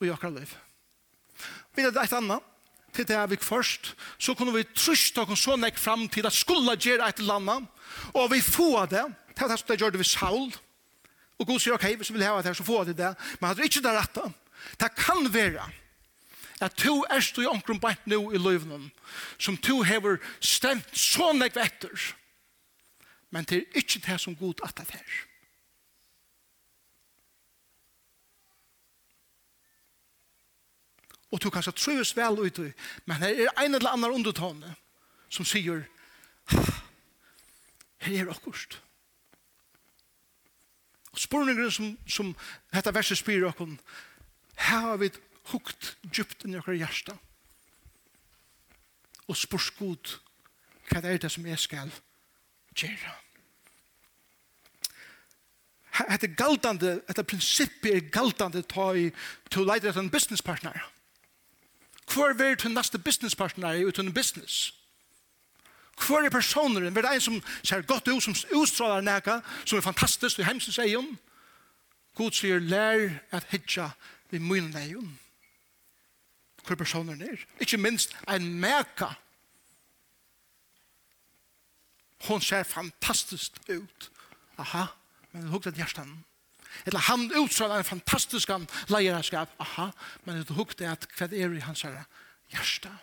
i 0.00 0.08
akkurat 0.08 0.38
livet. 0.38 0.56
Vi 1.76 1.84
vet 1.84 2.00
et 2.00 2.16
annet 2.16 2.52
til 2.96 3.04
det 3.04 3.16
er 3.18 3.28
vi 3.28 3.36
først, 3.36 3.92
så 4.16 4.32
kunne 4.32 4.54
vi 4.54 4.64
trusta 4.72 5.26
oss 5.28 5.42
så 5.44 5.58
nekk 5.60 5.76
fram 5.76 6.06
til 6.08 6.24
at 6.24 6.32
skulle 6.32 6.78
gjøre 6.80 7.10
et 7.10 7.18
eller 7.20 7.42
annet, 7.42 7.66
og 8.16 8.30
vi 8.32 8.40
få 8.40 8.86
det, 8.88 9.04
det 9.36 9.44
er 9.44 9.52
det 9.52 9.58
som 9.60 9.68
det 9.68 9.76
gjør 9.82 9.92
det 9.92 10.00
ved 10.00 10.08
Saul, 10.08 10.48
Og 11.38 11.46
Gud 11.46 11.60
sier, 11.60 11.74
ok, 11.76 11.84
hvis 11.96 12.10
vi 12.10 12.16
vil 12.16 12.24
hava 12.24 12.40
det 12.40 12.50
her, 12.50 12.58
så 12.58 12.64
får 12.64 12.84
vi 12.84 12.96
det. 12.96 13.12
Men 13.40 13.48
han 13.48 13.58
er 13.58 13.68
ikke 13.68 13.82
det 13.84 13.92
rette. 13.92 14.24
Det 14.80 14.94
kan 14.96 15.28
være 15.34 15.66
at 16.60 16.74
to 16.74 17.04
erst 17.10 17.38
i 17.38 17.44
omkring 17.44 17.80
bænt 17.80 18.06
nå 18.06 18.30
i 18.32 18.38
løvnen, 18.38 18.92
som 19.38 19.56
to 19.56 19.82
hever 19.82 20.16
stemt 20.40 20.98
så 20.98 21.32
nek 21.32 21.56
etter. 21.56 22.14
Men 23.30 23.44
det 23.44 23.58
er 23.58 23.80
ikke 23.82 24.00
det 24.06 24.20
som 24.20 24.36
Gud 24.36 24.64
at 24.64 24.76
det 24.78 24.94
er. 24.94 25.16
Og 31.30 31.40
to 31.40 31.50
kanskje 31.50 31.74
trøyes 31.76 32.16
vel 32.16 32.38
ut, 32.38 32.58
men 33.04 33.20
det 33.20 33.30
er 33.44 33.64
en 33.64 33.74
eller 33.74 33.92
annen 33.92 34.14
undertone 34.14 34.74
som 35.28 35.44
sier, 35.44 35.82
her 37.98 38.22
er 38.22 38.30
akkurst 38.30 38.78
spurningen 41.26 41.70
som, 41.70 41.92
som 42.06 42.32
dette 42.74 42.94
verset 42.94 43.18
spyr 43.18 43.48
okkur, 43.48 43.76
her 44.56 44.80
har 44.88 45.00
vi 45.02 45.10
hukt 45.52 45.96
djupt 46.06 46.46
inn 46.46 46.56
i 46.56 46.60
okkur 46.60 46.78
hjersta. 46.78 47.16
Og 49.26 49.36
spurs 49.36 49.70
god, 49.78 50.16
hva 50.88 51.02
er 51.02 51.18
det 51.18 51.30
som 51.32 51.46
jeg 51.46 51.58
skal 51.58 51.90
gjøre? 52.78 53.14
Hette 55.96 56.28
galtande, 56.36 56.98
hette 57.08 57.24
prinsippi 57.24 57.94
er 57.96 58.10
galtande 58.12 58.62
ta 58.68 58.90
i 58.94 59.08
to 59.50 59.64
leide 59.64 59.88
etter 59.88 60.04
en 60.04 60.12
businesspartner. 60.12 60.76
Hvor 62.12 62.30
er 62.30 62.36
det 62.38 62.58
til 62.62 62.74
neste 62.76 63.00
businesspartner 63.02 63.80
i 63.80 63.86
uten 63.88 64.12
business? 64.14 64.70
Business 64.70 64.85
Hvor 65.96 66.20
er 66.20 66.30
personeren? 66.30 66.92
Hver 66.92 67.02
er 67.02 67.16
en 67.16 67.20
som 67.20 67.42
ser 67.62 67.82
godt 67.82 68.08
ut, 68.08 68.22
som 68.22 68.34
utstrålar 68.54 69.00
neka, 69.00 69.40
som 69.64 69.78
er 69.78 69.82
fantastisk, 69.82 70.38
i 70.38 70.44
hemsens 70.44 70.78
egen. 70.78 71.18
God 72.14 72.32
sier, 72.32 72.58
lær 72.58 73.08
at 73.32 73.46
hitja 73.50 73.90
vi 74.30 74.38
mine 74.38 74.82
egen. 74.82 75.18
Hver 76.66 76.76
personeren 76.76 77.22
er. 77.22 77.40
Ikke 77.60 77.76
minst 77.76 78.16
en 78.28 78.48
meka. 78.60 79.12
Hon 82.26 82.40
ser 82.40 82.62
fantastisk 82.62 83.60
ut. 83.68 84.10
Aha, 84.58 84.86
men 85.32 85.42
det 85.42 85.50
hukte 85.50 85.72
hjertan. 85.76 86.24
Eller 86.86 86.98
han 86.98 87.30
utstrålar 87.36 87.78
en 87.78 87.84
fantastisk 87.84 88.50
leierskap. 88.88 89.52
Aha, 89.60 89.90
men 90.24 90.36
det 90.36 90.56
hukte 90.56 90.88
at 90.88 91.06
hva 91.16 91.28
er 91.32 91.56
i 91.56 91.64
hans 91.64 91.84
hjertan 92.52 92.98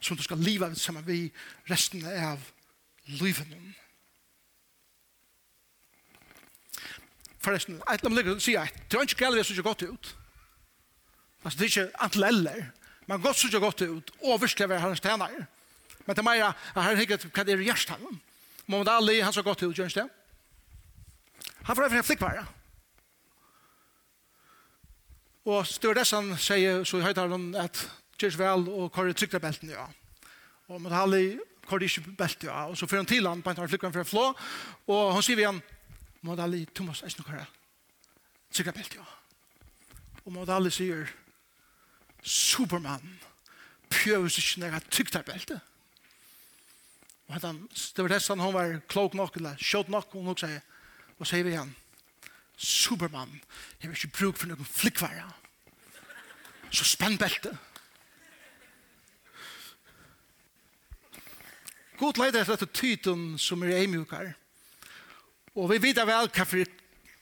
som 0.00 0.16
du 0.16 0.22
skal 0.22 0.38
leva 0.38 0.70
sammen 0.74 1.06
vi 1.06 1.32
resten 1.70 2.04
av 2.06 2.42
livet. 3.06 3.54
Forresten, 7.38 7.78
et 7.78 7.82
eller 7.88 8.10
annet 8.10 8.18
ligger 8.18 8.34
og 8.34 8.42
sier 8.42 8.66
at 8.66 8.80
det 8.90 8.98
er 8.98 9.06
ikke 9.06 9.22
galt 9.24 9.38
det 9.38 9.46
som 9.46 9.54
ikke 9.54 9.68
godt 9.68 9.86
ut. 9.88 10.10
Altså, 11.44 11.58
det 11.58 11.64
er 11.64 11.70
ikke 11.70 12.02
antall 12.04 12.28
eller. 12.28 12.64
Man 13.08 13.22
går 13.22 13.32
så 13.32 13.46
ikke 13.48 13.60
godt 13.60 13.82
ut, 13.82 14.10
og 14.22 14.40
virkelig 14.42 14.68
være 14.68 14.80
hans 14.80 15.00
tjener. 15.00 15.46
Men 16.06 16.16
det 16.16 16.18
er 16.18 16.26
mer 16.26 16.52
at 16.74 16.84
her 16.84 17.00
ikke 17.00 17.18
hva 17.28 17.44
det 17.44 17.54
er 17.54 17.62
i 17.62 17.68
hjertet. 17.70 18.20
Mohamed 18.66 18.88
Ali, 18.92 19.20
han 19.20 19.32
så 19.32 19.42
godt 19.42 19.62
ut, 19.62 19.76
gjør 19.76 19.88
det? 19.88 20.08
Han 21.62 21.76
får 21.76 21.84
över 21.84 21.96
en 21.96 22.04
flickvara. 22.04 22.46
Och 25.44 25.66
stewardessan 25.66 26.38
sier, 26.38 26.84
så 26.84 26.98
i 26.98 27.00
höjdaren 27.00 27.54
at 27.54 27.90
kjørs 28.18 28.38
vel 28.38 28.66
og 28.72 28.90
kjører 28.94 29.16
trykker 29.16 29.42
belten, 29.42 29.70
ja. 29.72 29.86
Og 30.68 30.82
mot 30.82 30.92
halli 30.92 31.38
kjører 31.68 31.86
ikke 31.86 32.16
belten, 32.18 32.50
ja. 32.50 32.66
Og 32.68 32.76
så 32.78 32.88
får 32.88 33.02
han 33.02 33.10
til 33.10 33.28
han, 33.28 33.42
bare 33.44 33.56
tar 33.56 33.92
for 33.92 34.02
å 34.02 34.08
flå, 34.08 34.26
og 34.90 35.14
han 35.14 35.24
sier 35.24 35.38
vi 35.38 35.46
han, 35.46 35.62
mot 36.26 36.40
halli, 36.40 36.64
Thomas, 36.74 37.02
jeg 37.04 37.14
snakker 37.14 37.46
trykker 38.52 38.76
belten, 38.76 39.00
ja. 39.00 39.06
Og 40.24 40.34
mot 40.34 40.48
halli 40.48 40.72
sier, 40.74 41.08
Superman, 42.22 43.04
pjøves 43.92 44.38
ikke 44.40 44.60
når 44.60 44.74
jeg 44.74 44.90
trykker 44.90 45.26
belten. 45.28 45.60
Og 47.28 47.36
han, 47.44 47.60
det 47.68 48.04
var 48.04 48.14
nesten 48.14 48.40
han 48.40 48.56
var 48.56 48.78
klok 48.88 49.14
nok, 49.16 49.36
eller 49.36 49.60
kjøtt 49.60 49.92
nok, 49.92 50.14
og 50.16 50.30
hun 50.30 50.40
sier, 50.40 50.64
og 51.18 51.28
sier 51.28 51.46
vi 51.46 51.56
han, 51.56 51.74
Superman, 52.58 53.30
jeg 53.78 53.90
vil 53.90 53.98
ikke 53.98 54.16
bruke 54.18 54.40
for 54.40 54.50
noen 54.50 54.66
flikkvære. 54.66 55.28
Så 56.74 56.84
spenn 56.84 57.14
beltet. 57.20 57.54
God 61.98 62.18
leid 62.20 62.36
etter 62.38 62.54
etter 62.54 62.70
tyten 62.70 63.32
som 63.42 63.62
er 63.66 63.80
eimjukar. 63.80 64.30
Og 65.58 65.66
vi 65.72 65.80
vet 65.82 65.98
vel 66.06 66.28
hva 66.30 66.44
for 66.46 66.74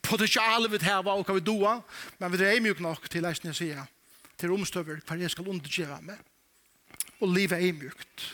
potensial 0.04 0.68
vi 0.68 0.80
har 0.84 1.06
og 1.08 1.24
hva 1.24 1.36
vi 1.38 1.44
doa, 1.44 1.78
men 2.20 2.32
vi 2.32 2.42
er 2.44 2.56
eimjuk 2.56 2.82
nok 2.84 3.08
til 3.10 3.24
leisne 3.24 3.54
sida, 3.56 3.86
til 4.36 4.52
omstøver 4.52 5.00
hva 5.00 5.16
jeg 5.16 5.32
skal 5.32 5.48
undergjeva 5.48 6.00
med. 6.04 6.18
Og 7.24 7.32
livet 7.32 7.56
er 7.56 7.70
eimjukt. 7.70 8.26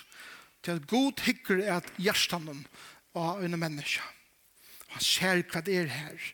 Til 0.63 0.79
at 0.79 0.89
god 0.91 1.23
hikker 1.23 1.63
er 1.63 1.77
at 1.77 1.93
hjertanen 1.99 2.65
av 3.15 3.43
en 3.43 3.59
menneske. 3.59 4.03
Han 4.93 5.05
ser 5.05 5.45
hva 5.47 5.63
det 5.65 5.79
er 5.79 5.91
her. 5.91 6.33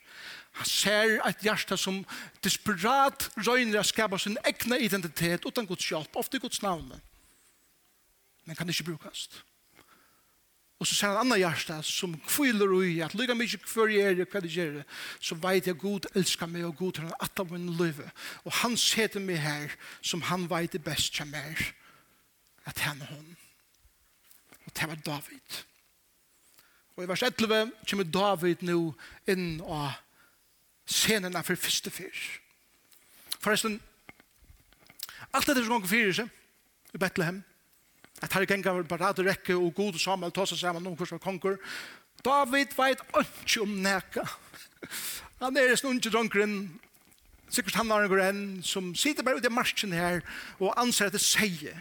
Han 0.59 0.67
ser 0.67 1.19
et 1.23 1.45
hjerte 1.45 1.77
som 1.79 2.01
desperat 2.43 3.29
røyner 3.37 3.79
å 3.79 3.85
skapa 3.85 4.17
sin 4.19 4.37
egna 4.43 4.79
identitet 4.81 5.45
utan 5.45 5.69
Guds 5.69 5.85
hjelp, 5.87 6.17
ofte 6.19 6.41
Guds 6.41 6.63
navn. 6.65 6.89
Men 8.45 8.57
kan 8.57 8.69
ikke 8.69 8.89
brukast. 8.89 9.43
Og 10.79 10.87
så 10.87 10.95
ser 10.95 11.11
han 11.11 11.25
anna 11.25 11.35
hjärsta 11.35 11.81
som 11.83 12.13
kviler 12.23 12.71
ui 12.71 13.01
at 13.03 13.13
lykka 13.13 13.35
mykje 13.35 13.59
kvör 13.65 13.91
jeg 13.91 14.13
er 14.13 14.21
og 14.23 14.31
hva 14.31 14.41
det 14.41 14.51
gjør 14.53 14.77
så 15.19 15.35
veit 15.35 15.67
jeg 15.67 15.77
god 15.77 16.07
elskar 16.15 16.47
meg 16.47 16.63
og 16.65 16.77
god 16.79 17.01
har 17.03 17.15
at 17.19 17.39
av 17.39 17.51
min 17.51 17.73
løyve 17.75 18.07
og 18.45 18.53
han 18.61 18.77
seter 18.79 19.19
meg 19.19 19.41
her 19.43 19.75
som 20.01 20.23
han 20.31 20.47
veit 20.49 20.71
det 20.71 20.83
best 20.83 21.11
kjem 21.13 21.35
er 21.35 21.65
at 22.65 22.79
han 22.85 23.01
er 23.01 23.11
hon. 23.11 23.35
Og 24.65 24.71
det 24.77 24.87
var 24.87 24.95
David. 24.95 25.59
Og 26.95 27.03
i 27.03 27.07
vers 27.07 27.23
11 27.23 27.71
kommer 27.89 28.03
David 28.03 28.61
nu 28.61 28.93
inn 29.27 29.59
og 29.61 29.91
scenen 30.89 31.35
er 31.35 31.45
for 31.45 31.59
første 31.59 31.91
fyr 31.93 32.15
forresten 33.39 33.79
alt 35.33 35.47
det 35.47 35.61
som 35.61 35.75
ganger 35.75 35.91
fyrir 35.91 36.15
seg 36.17 36.95
i 36.95 37.01
Bethlehem 37.01 37.43
At 38.21 38.33
her 38.33 38.45
gengar 38.45 38.81
på 38.83 38.97
bare 38.97 39.13
rett 39.13 39.23
rekke 39.25 39.55
og 39.55 39.73
god 39.75 39.95
og 39.95 40.03
Samuel 40.03 40.31
tåsa 40.35 40.57
saman 40.59 40.87
om 40.87 40.95
hvordan 40.95 41.19
konger. 41.23 41.57
David 42.25 42.75
veit 42.77 43.01
ikke 43.15 43.61
om 43.63 43.77
neka. 43.83 44.25
Han 45.39 45.57
er 45.57 45.71
en 45.71 45.89
unge 45.93 46.11
dronkeren, 46.11 46.79
Sikkert 47.49 47.79
han 47.79 47.89
har 47.89 48.05
en 48.05 48.19
enn 48.21 48.41
som 48.61 48.91
sitter 48.93 49.25
bare 49.25 49.41
ute 49.41 49.49
i 49.49 49.53
marsjen 49.53 49.93
her 49.95 50.19
og 50.59 50.75
anser 50.77 51.09
at 51.09 51.15
det 51.17 51.23
sier 51.23 51.79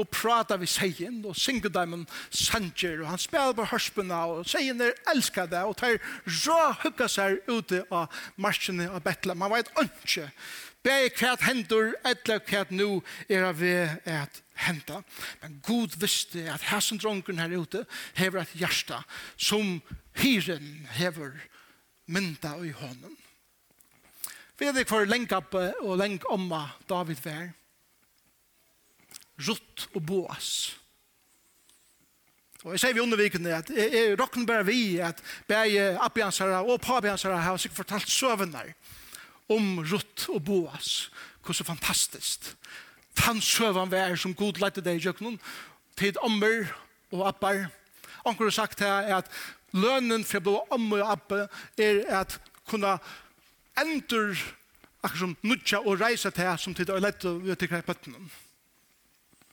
og 0.00 0.08
prata 0.08 0.56
vi 0.56 0.68
seien, 0.70 1.18
og 1.28 1.36
synger 1.36 1.72
dem 1.74 1.94
om 1.98 2.04
sanger, 2.32 3.02
og 3.02 3.10
han 3.10 3.20
spiller 3.20 3.52
på 3.52 3.66
hørspene, 3.68 4.16
og 4.32 4.46
seien 4.48 4.80
er 4.80 4.94
elsket 5.12 5.50
det, 5.52 5.60
og 5.60 5.76
tar 5.76 5.98
rå 6.24 6.60
hukka 6.84 7.08
seg 7.10 7.42
ute 7.50 7.82
av 7.92 8.22
marsjene 8.40 8.88
av 8.88 9.02
Betlehem. 9.04 9.42
Man 9.42 9.52
vet 9.52 9.68
ikke, 9.76 10.30
bare 10.86 11.12
hva 11.20 11.34
hendur, 11.44 11.92
eller 12.00 12.40
hva 12.48 12.64
nå 12.72 12.88
er 13.28 13.44
av 13.50 13.60
vi 13.60 13.74
et 13.76 14.40
henta, 14.66 15.00
men 15.42 15.60
god 15.66 15.96
visste 16.00 16.44
at 16.52 16.64
hæsen 16.70 17.00
dronken 17.00 17.40
her 17.40 17.56
ute 17.56 17.84
hever 18.18 18.42
et 18.42 18.56
hjärsta 18.60 19.02
som 19.36 19.78
hyren 20.20 20.88
hever 20.98 21.32
mynda 22.10 22.56
i 22.64 22.72
hånden. 22.74 23.16
Vi 24.58 24.68
er 24.68 24.76
det 24.76 24.88
for 24.90 25.08
opp 25.36 25.54
og 25.56 25.96
leng 25.96 26.20
omma 26.28 26.66
David 26.88 27.22
vær. 27.24 27.48
Rutt 29.40 29.86
og 29.94 30.02
boas. 30.04 30.76
Og 32.60 32.74
jeg 32.74 32.82
sier 32.82 32.92
vi 32.92 33.00
undervikende 33.00 33.54
at 33.56 33.70
jeg, 33.72 33.88
jeg 33.94 34.18
råkner 34.20 34.44
bare 34.46 34.66
vi 34.68 34.98
at 35.00 35.22
begge 35.48 35.94
appiansere 35.96 36.60
og 36.60 36.82
papiansere 36.84 37.38
har 37.40 37.56
sikkert 37.56 37.86
fortalt 37.86 38.12
søvnene 38.12 38.74
om 39.48 39.80
Rutt 39.80 40.26
og 40.28 40.44
Boas. 40.44 41.08
Hvordan 41.40 41.70
fantastisk 41.72 42.52
Tann 43.18 43.40
søvann 43.42 43.90
vær 43.90 44.16
som 44.18 44.34
god 44.36 44.60
lette 44.62 44.82
deg 44.84 45.00
i 45.00 45.04
kjøkkenen, 45.04 45.38
tid 45.98 46.18
ommer 46.24 46.70
og 47.10 47.26
appar. 47.28 47.66
Anker 48.24 48.48
har 48.48 48.54
sagt 48.54 48.84
her 48.84 49.10
at 49.18 49.30
lønnen 49.72 50.24
for 50.26 50.40
å 50.40 50.44
bli 50.46 50.56
ommer 50.76 51.04
og 51.04 51.12
appar 51.16 51.46
er 51.80 52.04
at 52.22 52.38
kunne 52.70 52.98
endur 53.80 54.38
akkur 55.00 55.24
som 55.24 55.36
nudja 55.42 55.80
og 55.80 56.00
reisa 56.00 56.30
til 56.34 56.50
som 56.60 56.76
tid 56.76 56.92
og 56.92 57.02
lette 57.02 57.32
vi 57.40 57.56
til 57.56 57.76
i 57.76 57.82
bøttenen. 57.86 58.30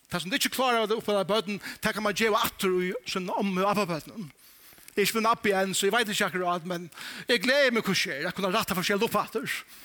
Det 0.07 0.21
som 0.21 0.31
de 0.31 0.39
ikke 0.39 0.55
klarer 0.55 0.85
å 0.85 0.87
det 0.87 0.95
oppe 0.95 1.15
av 1.15 1.27
bøtten, 1.27 1.59
det 1.83 1.93
kan 1.93 2.03
man 2.03 2.15
gjøre 2.15 2.39
atter 2.39 2.75
i 2.79 2.93
sånn 3.09 3.27
om 3.33 3.49
og 3.57 3.71
oppe 3.73 3.87
bøtten. 3.89 4.29
Jeg 4.95 5.03
er 5.03 5.09
ikke 5.09 5.19
min 5.19 5.29
opp 5.29 5.45
igjen, 5.45 5.73
så 5.75 5.85
jeg 5.85 5.93
vet 5.93 6.09
ikke 6.09 6.29
akkurat, 6.31 6.63
men 6.65 6.87
jeg 7.27 7.43
gleder 7.43 7.75
meg 7.75 7.85
hva 7.85 7.93
skjer. 7.93 8.23
Jeg 8.23 8.33
kunne 8.33 8.49
rette 8.55 8.77
forskjellige 8.77 9.09
oppfatter. 9.11 9.43
atter 9.43 9.83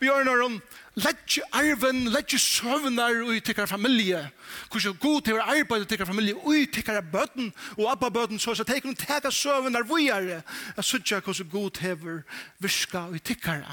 bjørnarum, 0.00 0.56
letje 1.00 1.42
arven, 1.52 2.06
letje 2.12 2.38
søvnar 2.40 3.20
i 3.34 3.40
tikkar 3.40 3.68
familie. 3.70 4.22
Hvordan 4.70 4.96
god 5.00 5.22
til 5.26 5.38
å 5.38 5.44
arbeide 5.44 5.88
tikkar 5.88 6.08
familie, 6.08 6.36
ui 6.46 6.66
tikkar 6.72 7.02
bøten, 7.12 7.52
og 7.76 7.90
abba 7.92 8.10
bøten, 8.10 8.40
så 8.40 8.54
så 8.54 8.64
teker 8.64 8.88
hun 8.88 8.98
teka 8.98 9.30
søvnar 9.30 9.86
vujare. 9.88 10.42
Jeg 10.76 10.84
sutja 10.84 11.20
hvordan 11.20 11.50
god 11.52 11.70
til 11.78 12.22
virka 12.58 13.06
ui 13.10 13.18
tikkar 13.18 13.64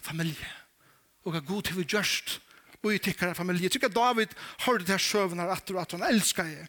familie. 0.00 0.52
Og 1.26 1.36
god 1.46 1.62
til 1.62 1.82
å 1.82 1.86
gjørst 1.86 2.40
ui 2.86 2.98
tikkar 2.98 3.34
familie. 3.34 3.68
Tykker 3.68 3.88
David 3.88 4.34
hørte 4.66 4.84
til 4.84 5.00
søvnar 5.00 5.50
at 5.50 5.70
at 5.70 5.92
han 5.92 6.02
elskar 6.02 6.44
jeg 6.44 6.68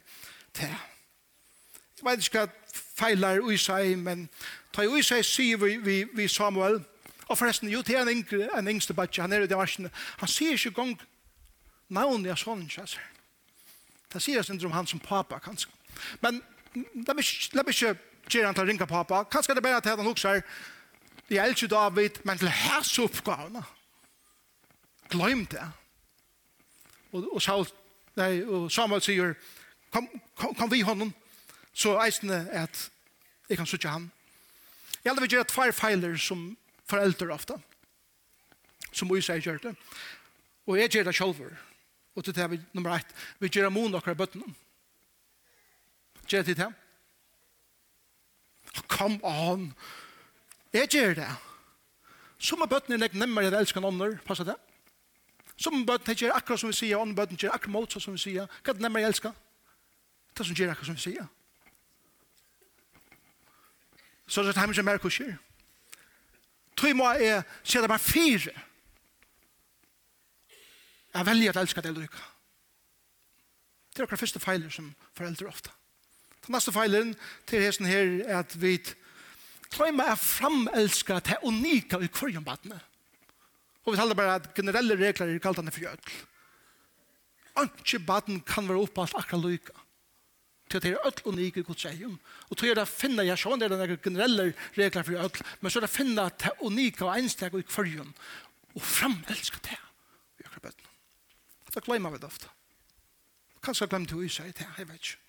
til. 0.53 0.75
Jeg 1.97 2.05
vet 2.05 2.27
ikke 2.27 2.45
hva 2.45 2.49
feilar 2.97 3.41
ui 3.41 3.57
seg, 3.57 3.97
men 3.97 4.27
ta 4.73 4.85
ui 4.85 5.01
seg 5.05 5.25
sier 5.25 5.57
vi, 5.57 5.77
vi, 5.81 6.03
vi 6.13 6.27
Samuel, 6.27 6.81
Og 7.27 7.37
forresten, 7.37 7.69
jo, 7.69 7.81
det 7.81 7.95
er 7.95 8.01
en 8.01 8.09
yngre, 8.09 8.47
en 8.57 8.67
yngste 8.67 8.93
badge, 8.95 9.21
han 9.21 9.33
er 9.33 9.43
i 9.43 9.47
det 9.47 9.51
Damasjen, 9.51 9.89
han 10.17 10.31
sier 10.31 10.55
ikke 10.55 10.75
gong 10.77 10.95
navnet 11.89 12.31
av 12.31 12.39
sonen 12.39 12.69
hans. 12.77 12.97
Det 14.13 14.21
sier 14.23 14.39
jeg 14.39 14.55
ikke 14.55 14.69
om 14.69 14.75
han 14.75 14.87
som 14.87 14.99
papa, 15.03 15.39
kanskje. 15.43 15.71
Men 16.23 16.39
la 17.07 17.15
meg 17.17 17.73
ikke 17.73 17.95
gjøre 18.29 18.47
han 18.47 18.55
til 18.55 18.63
å 18.63 18.67
ringe 18.67 18.87
papa. 18.87 19.23
Kanskje 19.31 19.55
det 19.55 19.63
er 19.63 19.67
bare 19.67 19.81
til 19.83 19.97
han 19.99 20.11
også 20.11 20.35
er, 20.35 20.43
jeg 21.27 21.43
er 21.43 21.51
ikke 21.51 21.67
David, 21.67 22.21
men 22.23 22.39
til 22.39 22.47
hans 22.47 22.93
oppgavene. 23.03 23.63
Glem 25.11 25.45
det. 25.51 25.63
Og, 27.11 27.25
og, 27.33 27.41
Saul, 27.43 27.67
nei, 28.15 28.43
og 28.43 28.71
Samuel 28.71 29.03
sier, 29.03 29.33
kom, 29.91 30.07
kom, 30.35 30.55
kom 30.55 30.71
vi 30.71 30.83
honom, 30.87 31.11
så 31.73 31.97
eisende 32.03 32.45
er 32.51 32.67
at 32.67 32.87
jeg 33.49 33.59
kan 33.59 33.67
sitte 33.67 33.91
han. 33.91 34.09
Jeg 35.03 35.15
vil 35.15 35.29
gjøre 35.31 35.47
tvær 35.47 35.75
feiler 35.75 36.15
som 36.19 36.49
foreldre 36.89 37.33
ofte, 37.33 37.57
som 38.91 39.09
vi 39.11 39.21
sier 39.21 39.43
gjør 39.43 39.59
det. 39.63 39.75
Og 40.67 40.79
jeg 40.79 40.91
gjør 40.91 41.09
det 41.09 41.15
selv. 41.15 41.57
Og 42.17 42.23
til 42.23 42.35
det 42.35 42.51
vi, 42.51 42.59
nummer 42.73 42.95
ett, 42.97 43.11
vi 43.39 43.49
gjør 43.49 43.67
det 43.67 43.73
mon 43.73 43.93
dere 43.93 44.15
bøttene. 44.17 44.53
Gjør 46.27 46.43
det 46.43 46.55
til 46.55 46.63
det? 46.63 46.71
Come 48.87 49.19
on! 49.23 49.73
Jeg 50.73 50.89
gjør 50.89 51.13
det. 51.13 51.29
Som 52.37 52.61
er 52.61 52.69
bøttene 52.69 52.97
legger 52.97 53.19
nemmer 53.21 53.45
jeg 53.45 53.53
elsker 53.53 53.81
noen, 53.81 54.17
passer 54.25 54.45
det? 54.49 54.57
Som 55.57 55.79
er 55.81 55.85
bøttene 55.87 56.17
gjør 56.17 56.35
akkurat 56.37 56.61
som 56.61 56.73
vi 56.73 56.77
sier, 56.77 56.97
og 56.97 57.15
bøttene 57.15 57.39
gjør 57.39 57.55
akkurat 57.55 57.73
mot 57.73 57.97
som 58.01 58.13
vi 58.13 58.21
sier. 58.21 58.49
Hva 58.61 58.73
er 58.73 58.77
det 58.77 58.85
nemmer 58.85 59.03
jeg 59.03 59.13
elsker? 59.13 59.33
Det 60.37 60.45
som 60.45 60.57
gjør 60.57 60.73
akkurat 60.73 60.91
som 60.91 60.99
vi 60.99 61.05
sier. 61.05 61.27
Så 64.27 64.43
det 64.43 64.49
er 64.49 64.53
det 64.53 64.61
hjemme 64.61 64.75
som 64.75 64.91
er 64.91 65.01
kurser 65.01 65.37
tog 66.77 66.95
må 66.95 67.09
jeg 67.17 67.43
se 67.63 67.81
det 67.81 67.89
bare 67.89 68.03
fire. 68.03 68.53
Jeg 71.13 71.25
velger 71.25 71.49
at 71.49 71.61
elsker 71.63 71.81
det 71.81 71.95
lykke. 71.95 72.25
Det 73.93 74.03
er 74.03 74.05
akkurat 74.05 74.21
første 74.21 74.39
feiler 74.39 74.69
som 74.69 74.91
foreldre 75.17 75.49
ofte. 75.49 75.71
Den 76.45 76.53
neste 76.53 76.71
feilen 76.71 77.15
til 77.49 77.63
hesten 77.65 77.89
her 77.89 78.11
er 78.27 78.43
at 78.43 78.53
vi 78.61 78.77
tog 79.73 79.89
må 79.95 80.05
jeg 80.05 80.21
framelske 80.21 81.17
det 81.25 81.39
unika 81.43 81.99
i 81.99 82.11
kurjenbadene. 82.13 82.77
Og 83.83 83.93
vi 83.93 83.97
taler 83.97 84.19
bare 84.19 84.37
at 84.37 84.53
generelle 84.53 84.99
regler 84.99 85.33
er 85.33 85.41
kalt 85.41 85.59
han 85.59 85.71
for 85.71 85.87
jødel. 85.87 86.15
Anke 87.57 87.99
baden 88.05 88.41
kan 88.45 88.67
være 88.69 88.83
oppalt 88.85 89.15
akkurat 89.17 89.45
lykke 89.47 89.73
til 90.67 90.79
at 90.79 90.83
det 90.83 90.91
er 90.93 91.07
ødel 91.07 91.39
i 91.39 91.49
Guds 91.61 91.85
egen. 91.85 92.17
Og 92.49 92.59
til 92.59 92.79
å 92.79 92.85
finne, 92.87 93.25
jeg 93.27 93.39
sånn 93.39 93.59
det 93.61 93.69
er 93.69 93.75
noen 93.75 94.03
generelle 94.03 94.49
regler 94.75 95.05
for 95.07 95.25
ødel, 95.27 95.45
men 95.61 95.71
så 95.71 95.79
er 95.79 95.85
det 95.85 95.91
å 95.91 95.95
finne 95.95 96.27
det 96.43 96.53
unike 96.61 97.05
og 97.05 97.13
ensteg 97.15 97.55
og 97.55 97.63
i 97.63 97.67
kvarjen, 97.67 98.11
og 98.75 98.83
fremelske 98.83 99.61
det. 99.67 99.79
Vi 100.37 100.47
har 100.47 100.59
bøtt 100.63 100.83
noen. 100.83 100.93
Det 101.73 101.85
glemmer 101.85 102.13
vi 102.15 102.21
det 102.21 102.27
ofte. 102.27 102.51
Kanskje 103.63 103.85
jeg 103.85 103.93
glemte 103.93 104.17
å 104.17 104.23
yse 104.25 104.47
det, 104.47 104.67
jeg 104.77 104.89
vet 104.89 105.01
ikke. 105.01 105.23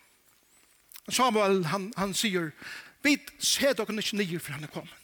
Samuel, 1.09 1.63
han, 1.73 1.89
han 1.97 2.13
sier, 2.17 2.51
vi 3.05 3.15
ser 3.41 3.77
dere 3.77 3.95
ikke 4.03 4.19
nye 4.19 4.41
for 4.43 4.57
han 4.57 4.67
er 4.67 4.73
kommet. 4.73 4.95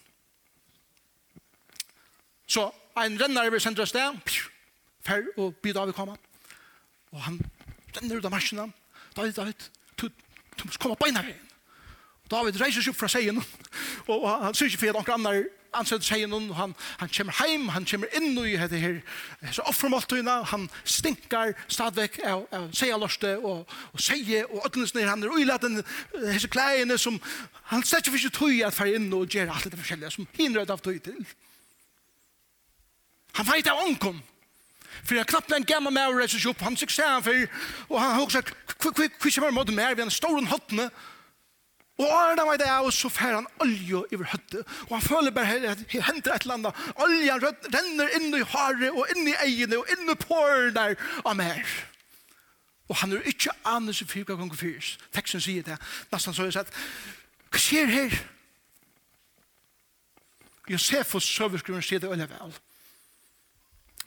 Så 2.46 2.66
en 3.00 3.16
renner 3.18 3.48
vil 3.50 3.62
sende 3.62 3.82
oss 3.82 3.94
det, 3.94 4.04
fer 5.04 5.24
og 5.40 5.56
byr 5.64 5.80
av 5.80 5.90
i 5.90 5.96
kommet. 5.96 6.20
Og 7.14 7.22
han 7.24 7.38
renner 7.96 8.18
ut 8.20 8.28
av 8.28 8.34
marsjene, 8.34 8.68
David, 9.14 9.36
David, 9.38 9.68
Du 10.56 10.64
måste 10.66 10.82
komma 10.82 10.94
på 10.94 11.08
ena 11.10 11.22
vägen. 11.22 11.50
Og 12.24 12.30
David 12.30 12.60
reiser 12.60 12.82
seg 12.82 12.94
opp 12.94 13.02
fra 13.02 13.10
seien, 13.12 13.40
og 14.12 14.24
han 14.30 14.56
syns 14.56 14.72
ikke 14.72 14.86
for 14.86 15.02
at 15.02 15.08
noen 15.10 15.26
annen 15.28 15.52
ansetter 15.74 16.06
seien, 16.06 16.32
og 16.32 16.54
han, 16.56 16.74
han 17.00 17.10
kommer 17.12 17.36
heim, 17.40 17.68
han 17.74 17.86
kommer 17.88 18.10
inn 18.16 18.36
i 18.38 18.56
dette 18.56 18.80
her, 18.80 18.98
så 19.52 19.64
offermåltøyene, 19.70 20.36
han 20.50 20.66
stinker 20.84 21.54
stadigvæk 21.66 22.20
av, 22.24 22.44
av 22.54 22.68
seierlørste, 22.76 23.36
og, 23.40 23.64
og 23.92 24.02
seie, 24.02 24.44
og 24.46 24.68
ødnelsene, 24.68 25.06
han 25.08 25.24
er 25.24 25.34
uilaten 25.34 25.80
disse 26.14 26.50
klæene 26.52 26.98
som 27.00 27.18
han 27.72 27.84
slett 27.86 28.10
ikke 28.10 28.34
tøy 28.34 28.62
at 28.66 28.76
fer 28.76 28.94
inn 28.94 29.10
og 29.16 29.26
gjør 29.30 29.52
alt 29.54 29.70
det 29.70 29.80
forskjellige, 29.80 30.14
som 30.14 30.30
hinner 30.38 30.64
av 30.68 30.84
tøy 30.84 30.98
til. 31.02 31.18
Han 33.34 33.50
veit 33.50 33.68
av 33.70 33.82
ånkom, 33.82 34.20
for 35.02 35.18
jeg 35.18 35.28
knappt 35.28 35.52
en 35.52 35.66
gammal 35.66 35.94
maur 35.94 36.20
reiser 36.20 36.38
seg 36.38 36.54
opp, 36.54 36.62
han 36.64 36.78
sikker 36.78 37.00
seg 37.00 37.10
han 37.10 37.24
for, 37.26 37.46
og 37.90 37.98
han 37.98 38.14
har 38.14 38.22
også 38.22 38.40
sagt, 38.40 38.54
hva 38.90 39.08
kommer 39.08 39.48
han 39.48 39.54
mot 39.54 39.74
mer 39.74 39.94
ved 39.94 40.04
en 40.04 40.10
stor 40.10 40.40
hottene, 40.50 40.90
Og 41.98 42.10
Arna 42.10 42.42
var 42.42 42.56
det 42.58 42.70
og 42.82 42.92
så 42.92 43.08
fer 43.08 43.36
han 43.36 43.46
olje 43.62 43.94
over 43.96 44.24
høttet. 44.32 44.66
Og 44.88 44.96
han 44.96 45.02
føler 45.02 45.30
bare 45.30 45.60
at 45.70 45.78
det 45.78 46.02
hender 46.02 46.34
et 46.34 46.42
eller 46.42 46.54
annet. 46.54 46.80
Oljen 46.98 47.44
renner 47.70 48.16
inn 48.18 48.34
i 48.34 48.42
haret 48.50 48.90
og 48.90 49.12
inn 49.14 49.28
i 49.30 49.34
egene 49.44 49.78
og 49.78 49.92
inn 49.94 50.10
i 50.10 50.16
påren 50.18 50.74
der 50.74 50.96
av 51.22 51.36
mer. 51.38 51.62
Og 52.88 52.98
han 52.98 53.14
er 53.14 53.30
ikke 53.30 53.54
anus 53.64 54.02
i 54.02 54.08
fyrka 54.10 54.34
kong 54.36 54.50
fyrs. 54.58 54.96
Teksten 55.14 55.40
sier 55.40 55.62
det. 55.62 55.78
Nesten 56.10 56.34
så 56.34 56.42
er 56.42 56.50
det 56.50 56.64
at, 56.66 56.74
hva 57.54 57.62
skjer 57.62 57.86
her? 57.86 58.18
Josefus 60.68 61.30
søverskriver 61.30 61.84
sier 61.84 62.02
det 62.02 62.10
øyne 62.10 62.26
vel. 62.26 62.58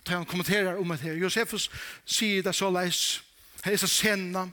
Da 0.04 0.20
han 0.20 0.28
kommenterer 0.28 0.76
om 0.76 0.92
det 0.92 1.00
her. 1.06 1.16
Josefus 1.24 1.70
sier 2.06 2.44
det 2.44 2.56
så 2.56 2.70
leis. 2.70 3.22
Her 3.64 3.78
er 3.78 3.80
så 3.80 3.88
senene. 3.88 4.50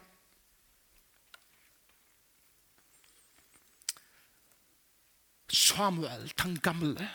Samuel, 5.55 6.33
den 6.43 6.61
gamle, 6.61 7.11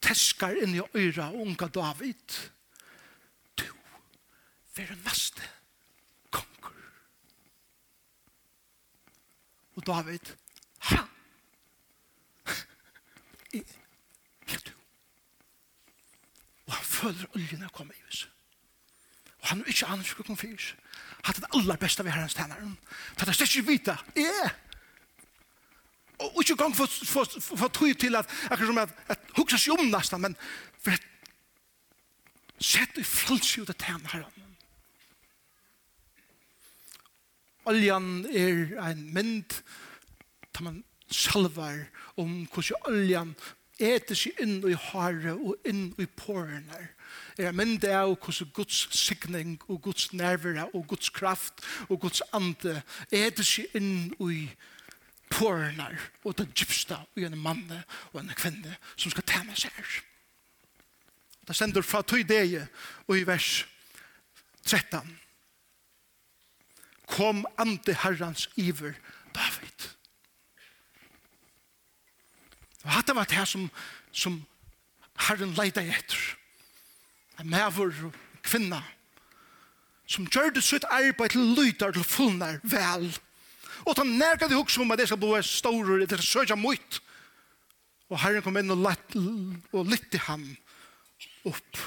teskar 0.00 0.54
inn 0.62 0.76
i 0.78 0.82
øyra 0.94 1.30
unga 1.34 1.66
David. 1.66 2.36
Du, 3.58 3.64
vær 4.76 4.94
neste 5.04 5.42
konger. 6.30 6.76
Og 9.76 9.86
David, 9.86 10.34
ha! 10.90 11.02
Ja, 14.48 14.56
du. 14.66 14.72
Og 16.66 16.72
han 16.72 16.84
føler 16.84 17.34
oljen 17.34 17.62
er 17.62 17.68
kommet 17.68 17.96
i 17.96 18.06
huset. 18.06 18.30
Og 19.40 19.48
han 19.48 19.60
er 19.60 19.68
ikke 19.68 19.86
annet 19.86 20.06
for 20.06 20.22
annerledes 20.22 20.26
kom 20.26 20.36
fyrs. 20.36 20.76
er 21.24 21.32
det 21.32 21.44
aller 21.54 21.76
beste 21.76 22.04
ved 22.04 22.12
herrens 22.12 22.34
hans 22.34 22.48
tenneren. 22.48 22.78
For 23.18 23.26
det 23.26 23.40
er 23.40 23.42
ikke 23.42 23.66
vita, 23.66 23.96
jeg! 24.16 24.24
Yeah 24.24 24.67
ikke 26.50 26.64
gang 26.64 26.76
for, 26.76 26.86
for, 26.86 27.24
for, 27.40 27.56
for 27.56 27.68
tog 27.68 27.98
til 27.98 28.16
at, 28.16 28.26
akkurat 28.50 28.66
som 28.66 28.78
at, 28.78 28.94
at 29.08 29.30
hukse 29.36 29.58
seg 29.60 29.78
om 29.78 29.90
nesten, 29.92 30.22
men 30.22 30.36
for 30.80 30.96
at 30.96 31.06
sett 32.58 32.98
i 32.98 33.06
frelse 33.06 33.62
ut 33.62 33.72
av 33.72 33.78
tæn 33.78 34.06
her. 34.12 34.26
Oljan 37.68 38.26
er 38.32 38.74
en 38.88 39.02
mynd 39.14 39.60
da 40.56 40.64
man 40.64 40.82
salvar 41.12 41.84
om 42.16 42.46
hvordan 42.52 42.88
oljan 42.88 43.34
eter 43.78 44.16
seg 44.18 44.40
inn 44.42 44.62
i 44.66 44.74
hare 44.88 45.36
og 45.36 45.68
inn 45.68 45.92
i 46.00 46.08
pårene. 46.18 46.88
Er 47.38 47.52
en 47.52 47.60
mynd 47.60 47.84
av 47.86 48.16
hvordan 48.16 48.50
Guds 48.56 48.88
signing 48.96 49.58
og 49.68 49.82
Guds 49.84 50.08
nervere 50.16 50.66
og 50.72 50.88
Guds 50.90 51.12
kraft 51.14 51.62
og 51.86 52.00
Guds 52.02 52.24
ande 52.32 52.80
eter 53.12 53.46
seg 53.46 53.76
inn 53.78 54.10
i 54.18 54.48
hare 54.48 54.76
tårnar 55.32 55.96
og 56.24 56.36
den 56.38 56.50
djupsta 56.54 57.02
og 57.16 57.24
en 57.24 57.38
mann 57.38 57.64
og 58.12 58.20
en 58.20 58.34
kvinne 58.36 58.76
som 58.96 59.12
skal 59.12 59.26
tjene 59.28 59.56
seg 59.58 59.74
her. 59.76 59.98
Det 61.48 61.56
sender 61.56 61.84
fra 61.86 62.02
tog 62.02 62.26
deg 62.28 62.58
og 63.06 63.14
i 63.16 63.24
vers 63.28 63.64
13. 64.66 65.14
Kom 67.08 67.46
ante 67.56 67.94
herrans 68.02 68.48
iver 68.60 68.98
David. 69.32 69.88
Og 72.84 72.92
hatt 72.92 73.08
det 73.08 73.16
var 73.16 73.30
det 73.30 73.46
som, 73.48 73.70
som 74.12 74.42
herren 75.28 75.56
leida 75.56 75.82
etter. 75.82 76.20
En 77.40 77.48
maver 77.48 77.96
og 78.08 78.16
kvinna 78.42 78.82
som 80.08 80.28
gjør 80.32 80.54
det 80.56 80.64
sitt 80.64 80.86
arbeid 80.88 81.34
til 81.34 81.52
lyder 81.56 81.92
til 81.92 82.04
fullnær 82.04 82.60
vel. 82.64 83.08
Vel 83.08 83.10
Og 83.86 83.94
ta 83.96 84.04
nærka 84.06 84.48
du 84.48 84.56
hugsa 84.56 84.82
om 84.82 84.92
at 84.94 85.02
det 85.02 85.08
skal 85.10 85.20
bli 85.20 85.42
ståre, 85.46 86.00
det 86.02 86.18
skal 86.18 86.28
søkja 86.28 86.58
mot. 86.58 87.00
Og 88.08 88.20
Herren 88.22 88.44
kom 88.44 88.56
inn 88.56 88.72
og, 88.72 88.80
lett, 88.82 89.16
og 89.72 89.88
lytte 89.88 90.20
ham 90.26 90.46
opp. 91.48 91.82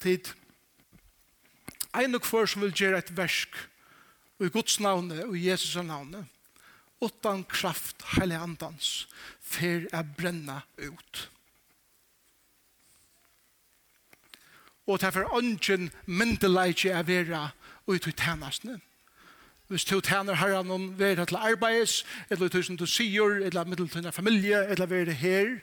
Tid. 0.00 0.30
Ein 1.96 2.14
og 2.16 2.22
kvar 2.24 2.46
som 2.48 2.62
vil 2.64 2.74
gjøre 2.76 3.02
et 3.02 3.10
versk, 3.16 3.56
og 4.38 4.46
i 4.46 4.52
Guds 4.54 4.78
navne, 4.80 5.24
og 5.26 5.34
i 5.36 5.48
Jesus 5.48 5.74
navne, 5.84 6.22
utan 7.00 7.42
kraft 7.48 8.04
heilig 8.14 8.38
andans, 8.38 8.90
fer 9.40 9.88
er 9.92 10.06
brenna 10.16 10.60
ut. 10.78 11.26
Og 14.86 15.00
derfor 15.00 15.28
ønsken 15.38 15.90
myndeleit 16.06 16.84
er 16.88 17.04
vera 17.06 17.50
ut 17.86 18.06
i 18.06 18.14
tjenestene 18.14 18.78
hvis 19.70 19.84
du 19.84 20.00
tjener 20.00 20.34
herren 20.34 20.70
om 20.70 20.98
være 20.98 21.26
til 21.26 21.36
arbeids, 21.36 22.04
eller 22.30 22.48
til 22.48 22.64
som 22.64 22.76
du 22.76 22.86
sier, 22.90 23.38
eller 23.46 23.64
middel 23.64 23.88
til 23.88 24.06
en 24.06 24.12
familie, 24.12 24.64
eller 24.66 24.86
være 24.86 25.12
her. 25.14 25.58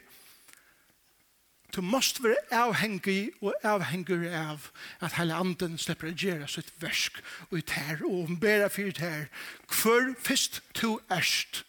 Du 1.76 1.82
måst 1.82 2.24
være 2.24 2.36
avhengig 2.52 3.32
og 3.42 3.54
avhengig 3.64 4.30
av 4.32 4.70
at 5.04 5.18
hele 5.20 5.36
anden 5.36 5.76
slipper 5.78 6.08
å 6.08 6.16
gjøre 6.16 6.48
sitt 6.48 6.72
versk 6.80 7.20
og 7.50 7.58
ut 7.60 7.74
her, 7.76 8.00
og 8.08 8.30
om 8.30 8.40
bæra 8.40 8.72
fyrt 8.72 9.04
her. 9.04 9.28
Hvor 9.68 10.16
først 10.24 10.62
du 10.82 11.00
erst, 11.12 11.66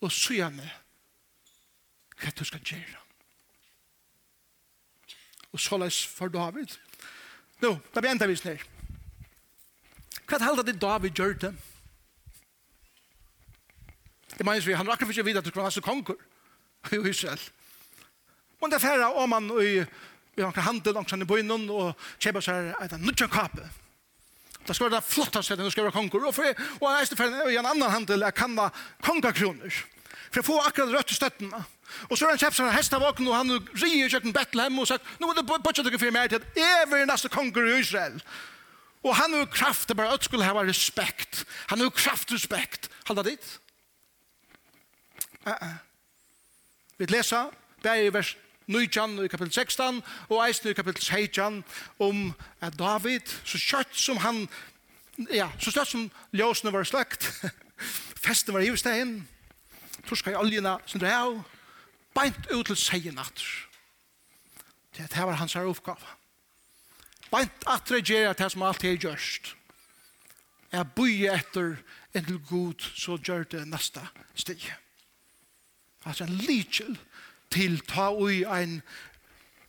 og 0.00 0.10
søgjane 0.12 0.72
hva 2.18 2.34
du 2.34 2.44
skal 2.44 2.66
gjøre. 2.66 2.98
Og 5.52 5.60
så 5.60 5.78
les 5.78 6.02
for 6.06 6.28
David. 6.28 6.74
Nå, 7.62 7.76
da 7.94 8.00
blir 8.02 8.10
enda 8.10 8.26
vi 8.26 8.36
snart. 8.36 8.79
Hva 10.30 10.38
er 10.38 10.62
det 10.62 10.78
David 10.80 11.10
gjør 11.18 11.34
det? 11.42 11.54
Det 14.38 14.46
mener 14.46 14.62
vi, 14.62 14.76
han 14.78 14.88
rakker 14.88 15.06
for 15.06 15.12
ikke 15.12 15.26
videre 15.26 15.42
til 15.42 15.52
kronasse 15.52 15.82
konger 15.82 16.14
i 16.94 17.00
Israel. 17.10 17.40
Men 18.60 18.70
det 18.70 18.78
er 18.78 18.86
færre 18.86 19.10
om 19.18 19.32
han 19.32 19.50
i 19.60 19.82
vi 20.36 20.44
har 20.46 20.62
handel 20.62 20.94
langs 20.94 21.10
han 21.10 21.22
i 21.22 21.26
bøynen 21.28 21.66
og 21.74 21.98
kjøper 22.22 22.44
seg 22.44 22.68
et 22.80 22.92
nødja 23.02 23.26
kape. 23.28 23.66
Det 24.66 24.76
skal 24.76 24.86
være 24.86 25.00
det 25.00 25.08
flotteste 25.10 25.56
når 25.56 25.66
det 25.66 25.72
skal 25.74 25.84
være 25.88 25.96
konger. 25.96 26.26
Og, 26.26 26.34
for, 26.34 26.62
og 26.78 26.86
han 26.86 27.00
reiste 27.00 27.18
ferdig 27.18 27.50
i 27.52 27.58
en 27.58 27.66
annan 27.66 27.90
handel 27.90 28.22
er 28.22 28.36
kanna 28.36 28.68
kongakroner. 29.02 29.74
For 30.30 30.40
å 30.40 30.46
få 30.46 30.58
akkurat 30.62 30.94
rødt 30.94 31.12
i 31.12 31.18
støttene. 31.18 31.62
Og 32.08 32.14
så 32.14 32.24
har 32.24 32.36
han 32.36 32.40
kjøpt 32.40 32.56
seg 32.56 32.68
en 32.68 32.76
hestavåken 32.76 33.28
og 33.28 33.36
han 33.36 33.52
rier 33.82 34.06
i 34.06 34.12
kjøkken 34.12 34.36
Bethlehem 34.36 34.78
og 34.78 34.86
sagt, 34.88 35.08
nå 35.18 35.26
må 35.26 35.34
du 35.34 35.42
bortsett 35.42 35.84
dere 35.88 35.98
for 35.98 36.14
meg 36.14 36.30
til 36.30 36.38
at 36.38 36.60
jeg 36.60 36.84
evig 36.84 37.02
neste 37.10 37.32
konger 37.32 37.66
i 37.66 37.80
Israel. 37.82 38.20
Og 38.20 38.28
Og 39.02 39.16
han 39.16 39.32
har 39.32 39.44
kraft 39.44 39.86
til 39.88 39.96
bare 39.96 40.12
at 40.12 40.24
skulle 40.24 40.44
ha 40.44 40.62
respekt. 40.62 41.44
Han 41.68 41.80
har 41.80 41.90
kraft 41.90 42.32
respekt. 42.32 42.90
Halda 43.06 43.22
dit. 43.22 43.60
Uh 45.46 45.52
-uh. 45.52 45.74
Vi 46.98 47.06
leser, 47.06 47.50
det 47.82 47.90
er 47.90 47.94
i 47.94 48.12
vers 48.12 48.36
9 48.66 49.24
i 49.24 49.28
kapitel 49.28 49.52
16 49.52 50.02
og 50.28 50.48
eisen 50.48 50.70
i 50.70 50.72
kapitel 50.72 51.02
16 51.02 51.64
om 51.98 52.34
at 52.60 52.78
David, 52.78 53.20
så 53.44 53.58
kjøtt 53.58 53.96
som 53.96 54.16
han, 54.16 54.48
ja, 55.32 55.48
så 55.58 55.70
støtt 55.70 55.88
som 55.88 56.10
ljøsene 56.32 56.72
var 56.72 56.84
slagt, 56.84 57.26
festen 58.26 58.54
var 58.54 58.60
i 58.60 58.68
hivstegn, 58.68 59.28
torska 60.06 60.30
i 60.30 60.38
oljena 60.38 60.76
som 60.86 61.00
drev, 61.00 61.40
beint 62.14 62.52
ut 62.52 62.66
til 62.66 62.76
seien 62.76 63.14
natter. 63.14 63.66
Det 64.96 65.08
var 65.16 65.40
hans 65.40 65.56
her 65.56 65.64
oppgave. 65.64 66.19
Bant 67.30 67.66
at 67.70 67.90
regjera 67.90 68.34
det 68.34 68.50
som 68.52 68.64
alt 68.66 68.84
er 68.84 68.98
gjørst. 68.98 69.54
Jeg 70.70 70.92
bøye 70.94 71.32
etter 71.34 71.76
en 72.14 72.26
til 72.26 72.38
god, 72.48 72.86
så 72.94 73.18
gjør 73.18 73.46
det 73.54 73.66
neste 73.70 74.02
stig. 74.34 74.62
Altså 76.06 76.24
en 76.24 76.36
lykjel 76.46 76.98
til 77.50 77.80
ta 77.90 78.10
ui 78.14 78.42
en 78.46 78.80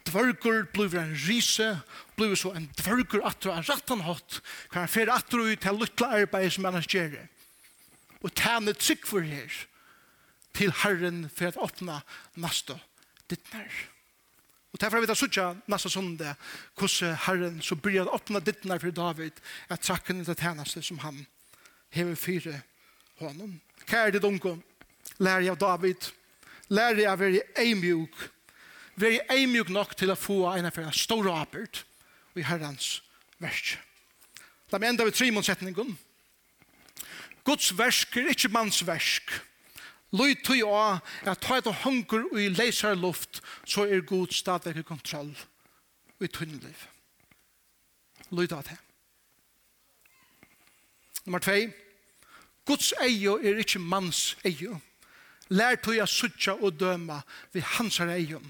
dvørgur, 0.08 0.68
blir 0.74 0.96
en 0.98 1.16
rise, 1.28 1.68
blir 2.18 2.36
så 2.38 2.54
en 2.58 2.70
dvørgur 2.80 3.26
atter 3.28 3.54
en 3.54 3.66
rattan 3.68 4.06
hatt, 4.06 4.40
kan 4.72 4.86
han 4.86 4.92
fyrir 4.92 5.14
atter 5.14 5.42
ui 5.42 5.58
til 5.58 5.78
luttla 5.78 6.14
arbeid 6.22 6.54
som 6.54 6.70
annars 6.70 6.90
gjør. 6.90 7.18
Og 8.22 8.34
tæne 8.38 8.74
trygg 8.78 9.06
for 9.10 9.26
her, 9.26 9.50
til 10.54 10.74
Herren 10.84 11.30
for 11.30 11.48
at 11.48 11.58
åpna 11.58 12.02
nasta 12.36 12.78
neste 12.78 12.80
dittnær. 13.30 13.91
Og 14.72 14.80
derfor 14.80 14.98
har 14.98 15.04
vi 15.04 15.10
da 15.10 15.16
suttja 15.20 15.50
nasta 15.68 15.90
sunde 15.92 16.36
hvordan 16.80 17.18
Herren 17.26 17.60
så 17.64 17.76
bryr 17.76 18.06
å 18.06 18.16
åpna 18.16 18.40
dittna 18.40 18.78
for 18.80 18.96
David 18.96 19.42
at 19.70 19.84
trakken 19.84 20.22
er 20.22 20.30
det 20.30 20.40
tjeneste 20.40 20.84
som 20.86 21.02
han 21.04 21.26
hever 21.92 22.16
fyre 22.16 22.62
honom. 23.20 23.58
Kære 23.86 24.16
ditt 24.16 24.28
unge, 24.28 24.56
lær 25.20 25.44
jeg 25.44 25.52
av 25.52 25.60
David, 25.60 26.08
lær 26.72 26.96
jeg 26.96 27.10
av 27.12 27.20
være 27.20 27.44
eimjuk, 27.60 28.16
være 28.96 29.26
eimjuk 29.36 29.72
nok 29.74 29.96
til 30.00 30.14
å 30.14 30.20
få 30.20 30.46
en 30.54 30.70
av 30.70 30.76
fyrir 30.76 30.96
stor 30.96 31.28
apert 31.34 31.84
i 32.40 32.46
Herrens 32.48 33.02
versk. 33.42 33.76
La 34.72 34.80
meg 34.80 34.94
enda 34.94 35.04
ved 35.04 35.18
tre 35.18 35.26
trimonsetningen. 35.26 35.98
Guds 37.44 37.72
versk 37.76 38.16
er 38.22 38.32
ikke 38.32 38.54
manns 38.54 38.80
versk. 38.88 39.34
Løy 40.12 40.36
tui 40.44 40.60
av 40.66 41.00
at 41.24 41.40
ta 41.40 41.58
et 41.58 41.70
hunker 41.86 42.26
og 42.32 42.40
i 42.40 42.50
leisar 42.52 42.98
luft, 43.00 43.40
så 43.64 43.86
er 43.88 44.04
god 44.04 44.34
stadig 44.36 44.76
i 44.78 44.84
kontroll 44.84 45.32
og 46.20 46.26
i 46.26 46.32
tunneliv. 46.32 46.88
Løy 48.32 48.48
av 48.52 48.66
det. 48.68 48.78
Nummer 51.26 51.40
2. 51.40 51.70
Guds 52.66 52.94
eio 53.02 53.38
er 53.40 53.60
ikke 53.62 53.80
manns 53.80 54.36
eio. 54.46 54.80
Lær 55.52 55.80
tui 55.84 56.00
a 56.00 56.08
sutja 56.08 56.56
og 56.60 56.80
døma 56.80 57.22
vi 57.54 57.64
hansar 57.78 58.12
eio 58.14 58.42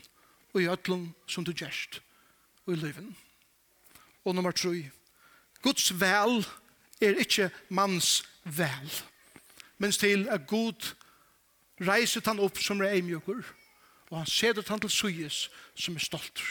og 0.53 0.61
i 0.61 0.69
ötlun 0.69 1.11
som 1.27 1.45
du 1.45 1.53
gjerst 1.53 2.01
og 2.65 2.73
i 2.73 2.79
liven. 2.79 3.15
Og 4.25 4.35
nummer 4.35 4.51
3. 4.51 4.89
Guds 5.61 5.91
vel 5.99 6.43
er 7.01 7.17
ikke 7.21 7.49
manns 7.69 8.21
vel. 8.43 8.91
Mens 9.77 9.97
til 9.97 10.27
a 10.29 10.37
god 10.37 10.93
reiset 11.81 12.27
han 12.29 12.39
opp 12.39 12.59
som 12.61 12.81
er 12.81 12.97
eimjøkker, 12.97 13.41
og 14.11 14.17
han 14.17 14.29
sedet 14.29 14.67
han 14.69 14.81
til 14.83 14.91
suyes 14.91 15.47
som 15.75 15.95
er 15.95 16.03
stolt. 16.03 16.43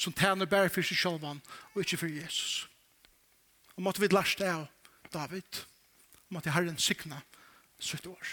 som 0.00 0.12
tæner 0.16 0.48
bare 0.48 0.70
for 0.72 0.80
seg 0.80 0.96
selv 0.96 1.24
og 1.74 1.80
ikke 1.82 1.98
for 2.00 2.08
Jesus. 2.08 2.68
Og 3.76 3.82
måtte 3.82 4.00
vi 4.00 4.08
lærst 4.08 4.38
det 4.38 4.48
av 4.48 4.66
David, 5.12 5.60
og 6.28 6.38
måtte 6.38 6.50
Herren 6.50 6.78
sikna 6.78 7.20
sitt 7.78 8.06
år. 8.06 8.28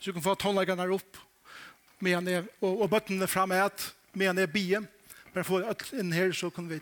Så 0.00 0.10
vi 0.10 0.12
kan 0.12 0.22
få 0.22 0.34
tonleggene 0.34 0.82
her 0.82 0.96
opp, 0.96 1.16
med 2.00 2.14
han 2.14 2.28
er, 2.28 2.48
og, 2.60 2.82
og 2.82 2.90
bøttene 2.90 3.28
frem 3.30 3.54
er 3.54 3.68
at, 3.68 3.94
med 4.12 4.26
han 4.26 4.38
er 4.38 4.50
bie, 4.50 4.80
bare 5.34 5.46
få 5.46 5.62
inn 5.98 6.12
her, 6.12 6.32
så 6.32 6.50
kan 6.50 6.66
vi 6.68 6.80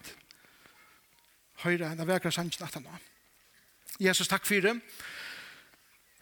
høyre 1.62 1.92
henne 1.92 2.06
vekere 2.08 2.32
sannsyn 2.32 2.64
at 2.64 2.80
han 2.80 2.88
var. 2.88 3.00
Jesus, 4.00 4.28
takk 4.28 4.46
for 4.48 4.64
det 4.64 4.78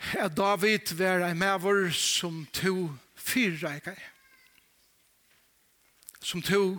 at 0.01 0.37
David 0.37 0.95
var 0.99 1.25
en 1.27 1.39
maver 1.39 1.91
som 1.91 2.47
to 2.53 2.91
fyrreikar. 3.15 3.99
Som 6.21 6.43
to 6.43 6.79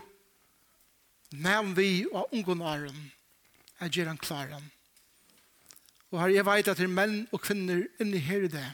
nevn 1.32 1.76
vi 1.78 2.06
og 2.12 2.34
ungonaren 2.34 3.12
er 3.80 3.90
gjerne 3.90 4.18
klaren. 4.18 4.72
Og 6.12 6.20
her 6.22 6.36
jeg 6.36 6.46
vet 6.46 6.68
at 6.68 6.78
det 6.78 6.90
er 6.90 6.92
menn 6.92 7.28
og 7.32 7.42
kvinner 7.42 7.86
inni 8.02 8.20
her 8.20 8.46
i 8.46 8.52
det 8.52 8.68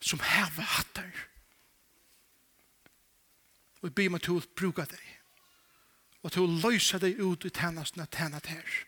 som 0.00 0.20
hever 0.22 0.62
hatter. 0.62 1.10
Og 3.80 3.88
jeg 3.88 3.94
byr 3.94 4.12
meg 4.14 4.22
til 4.24 4.38
å 4.38 4.48
bruke 4.56 4.86
deg 4.88 5.12
og 6.26 6.32
til 6.34 6.42
å 6.42 6.70
løse 6.70 6.98
deg 6.98 7.20
ut 7.22 7.44
i 7.46 7.52
tjenesten 7.54 8.02
av 8.02 8.10
tjenet 8.10 8.48
her. 8.50 8.78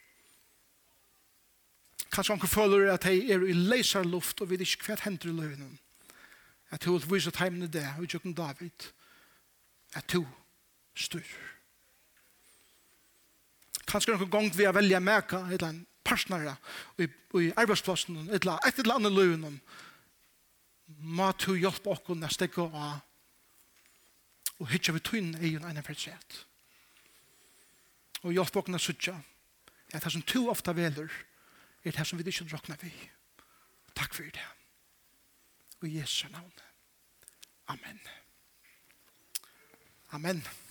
Kanskje 2.12 2.34
anker 2.34 2.48
føler 2.48 2.92
at 2.92 3.04
de 3.04 3.32
er 3.32 3.44
i 3.44 3.52
leisar 3.52 4.06
luft 4.06 4.40
og 4.40 4.50
vet 4.50 4.64
ikke 4.64 4.88
hva 4.88 4.98
hender 5.04 5.30
i 5.30 5.36
løgnen. 5.36 5.78
At 6.70 6.84
du 6.84 6.92
vil 6.92 7.06
vise 7.14 7.32
teimene 7.32 7.68
det, 7.72 7.86
og 7.96 8.04
ikke 8.04 8.32
David. 8.36 8.88
At 9.96 10.12
du 10.12 10.24
styr. 10.96 11.28
Kanskje 13.88 14.12
noen 14.12 14.30
gong 14.30 14.50
vi 14.52 14.66
har 14.68 14.76
velja 14.76 15.00
meka, 15.00 15.46
et 15.48 15.58
eller 15.58 15.68
annet 15.70 15.86
partnere, 16.04 16.56
og 16.98 17.42
i 17.42 17.52
arbeidsplassen, 17.56 18.16
et 18.28 18.42
eller 18.42 18.56
annet, 18.56 18.66
et 18.68 18.82
eller 18.82 18.94
annet 18.94 19.12
løgnen. 19.12 19.60
Må 21.04 21.32
du 21.40 21.54
hjelpe 21.56 21.92
oss 21.92 22.16
neste 22.16 22.48
gang 22.52 22.74
av 22.76 22.98
og 24.58 24.70
hitja 24.72 24.94
vi 24.94 25.02
tøyne 25.04 25.38
egen 25.38 25.66
ene 25.68 25.84
fredsett. 25.86 26.40
Og 28.24 28.34
hjelpe 28.34 28.34
hjelp 28.34 28.56
åkna 28.64 28.80
suttja 28.82 29.14
at 29.94 30.02
det 30.02 30.12
som 30.12 30.24
to 30.26 30.48
ofta 30.50 30.74
veler 30.76 31.12
er 31.88 31.98
det 31.98 32.06
som 32.06 32.18
vi 32.18 32.24
ikke 32.26 32.48
råkna 32.52 32.76
vi. 32.82 32.92
Takk 33.96 34.14
for 34.14 34.22
det. 34.22 34.46
Og 35.80 35.94
Jesu 35.94 36.28
navn. 36.28 36.52
Amen. 37.68 38.00
Amen. 40.10 40.67